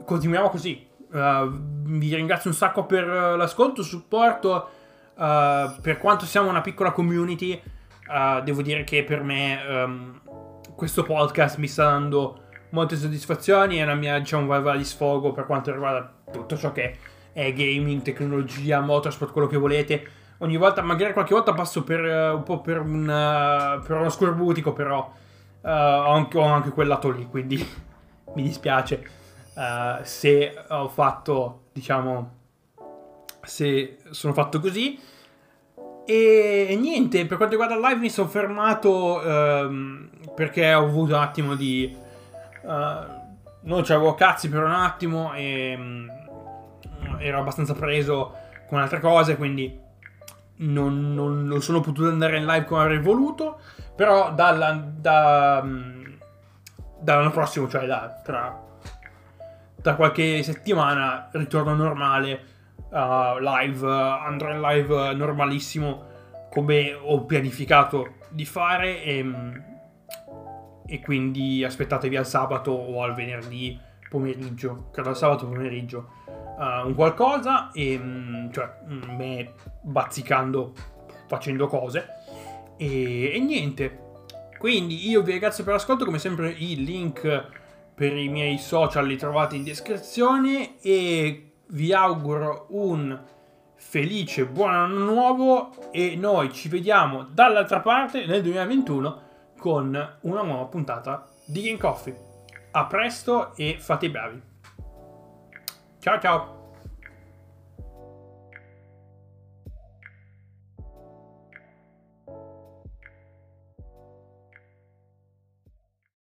continuiamo 0.05 0.49
così. 0.49 0.87
Uh, 1.11 1.49
vi 1.51 2.15
ringrazio 2.15 2.51
un 2.51 2.57
sacco 2.57 2.85
per 2.85 3.07
uh, 3.07 3.37
l'ascolto, 3.37 3.83
supporto. 3.83 4.71
Uh, 5.15 5.81
per 5.81 5.99
quanto 5.99 6.27
siamo 6.27 6.49
una 6.49 6.61
piccola 6.61 6.93
community, 6.93 7.61
devo 8.45 8.63
dire 8.63 8.85
che 8.85 9.03
per 9.03 9.23
me 9.23 9.61
um, 9.67 10.21
questo 10.77 11.03
podcast 11.03 11.57
mi 11.57 11.67
sta 11.67 11.85
dando 11.85 12.43
molte 12.71 12.97
soddisfazioni. 12.97 13.79
È 13.79 13.83
una 13.83 13.95
mia, 13.95 14.19
diciamo, 14.19 14.47
valvola 14.47 14.77
di 14.77 14.85
sfogo 14.85 15.33
per 15.33 15.47
quanto 15.47 15.73
riguarda 15.73 16.13
tutto 16.31 16.57
ciò 16.57 16.71
che 16.73 16.97
è 17.33 17.53
gaming, 17.53 18.03
tecnologia, 18.03 18.81
motorsport, 18.81 19.33
quello 19.33 19.49
che 19.49 19.57
volete. 19.57 20.09
Ogni 20.39 20.57
volta, 20.57 20.83
magari 20.83 21.13
qualche 21.13 21.35
volta 21.35 21.55
passo 21.55 21.83
per 21.83 22.01
un 22.35 22.43
po' 22.43 22.61
per, 22.61 22.81
un, 22.81 23.81
per 23.87 23.97
uno 23.97 24.11
scorbutico, 24.11 24.73
però 24.73 25.11
ho 25.63 26.13
anche, 26.13 26.39
ho 26.39 26.43
anche 26.43 26.71
quel 26.71 26.89
lato 26.89 27.11
lì, 27.11 27.27
quindi 27.27 27.57
mi 28.35 28.43
dispiace. 28.43 29.25
Uh, 29.55 30.03
se 30.03 30.55
ho 30.69 30.89
fatto, 30.89 31.63
diciamo, 31.73 32.35
se 33.43 33.97
sono 34.11 34.33
fatto 34.35 34.61
così. 34.61 35.01
E 36.05 36.77
niente, 36.79 37.27
per 37.27 37.37
quanto 37.37 37.57
riguarda 37.57 37.75
il 37.75 37.81
live 37.81 38.01
mi 38.01 38.11
sono 38.11 38.29
fermato 38.29 39.21
um, 39.25 40.09
perché 40.35 40.73
ho 40.75 40.85
avuto 40.85 41.15
un 41.15 41.21
attimo 41.21 41.55
di... 41.55 41.97
Uh, 42.63 43.25
non 43.63 43.83
c'avevo 43.83 44.15
cazzi 44.15 44.49
per 44.49 44.63
un 44.63 44.71
attimo 44.71 45.33
e 45.35 45.75
um, 45.77 46.09
ero 47.19 47.41
abbastanza 47.41 47.75
preso 47.75 48.35
con 48.69 48.79
altre 48.79 49.01
cose, 49.01 49.37
quindi 49.37 49.81
non, 50.59 51.15
non, 51.15 51.47
non, 51.47 51.61
sono 51.63 51.81
potuto 51.81 52.09
andare 52.09 52.39
in 52.39 52.47
live 52.47 52.65
come 52.65 52.83
avrei 52.83 53.01
voluto. 53.01 53.59
Però 53.95 54.33
dalla, 54.33 54.73
da, 54.73 55.61
um, 55.63 56.19
dall'anno 57.01 57.31
prossimo, 57.31 57.69
cioè 57.69 57.87
da, 57.87 58.21
tra 58.23 58.65
tra 59.87 59.95
qualche 59.95 60.43
settimana 60.43 61.29
ritorno 61.31 61.73
normale, 61.77 62.41
uh, 62.91 63.39
live, 63.39 63.89
andrò 63.89 64.51
in 64.51 64.61
live 64.61 65.15
normalissimo 65.15 66.05
come 66.51 66.93
ho 66.93 67.25
pianificato 67.25 68.15
di 68.31 68.45
fare 68.45 69.01
e, 69.05 69.25
e 70.87 71.01
quindi 71.01 71.63
aspettatevi 71.63 72.17
al 72.17 72.27
sabato 72.27 72.73
o 72.73 73.01
al 73.05 73.15
venerdì 73.15 73.79
pomeriggio, 74.09 74.89
credo 74.91 75.11
al 75.11 75.17
sabato 75.17 75.47
pomeriggio, 75.47 76.11
uh, 76.57 76.87
un 76.87 76.95
qualcosa 76.95 77.71
e 77.73 78.01
cioè 78.53 78.71
me 78.87 79.53
bazzicando, 79.83 80.73
facendo 81.27 81.67
cose 81.67 82.07
e, 82.77 83.33
e 83.35 83.39
niente. 83.41 84.05
Quindi 84.59 85.09
io 85.09 85.23
vi 85.23 85.33
ringrazio 85.33 85.65
per 85.65 85.75
l'ascolto, 85.75 86.05
come 86.05 86.19
sempre 86.19 86.51
i 86.51 86.83
link 86.85 87.45
per 87.95 88.17
i 88.17 88.29
miei 88.29 88.59
social 88.59 89.07
li 89.07 89.17
trovate 89.17 89.57
in 89.57 89.65
descrizione 89.65 90.81
e 90.81 91.53
vi 91.69 91.93
auguro 91.93 92.67
un 92.71 93.19
felice 93.75 94.47
buon 94.47 94.75
anno 94.75 95.05
nuovo 95.05 95.91
e 95.91 96.17
noi 96.17 96.53
ci 96.53 96.69
vediamo 96.69 97.23
dall'altra 97.23 97.81
parte 97.81 98.27
nel 98.27 98.43
2021 98.43 99.23
con 99.59 100.17
una 100.21 100.43
nuova 100.43 100.65
puntata 100.65 101.29
di 101.47 101.63
Game 101.63 101.79
Coffee. 101.79 102.25
A 102.73 102.87
presto 102.87 103.55
e 103.57 103.77
fate 103.79 104.07
i 104.07 104.11
bravi. 104.11 104.56
Ciao 106.07 106.21
ciao! 106.21 106.56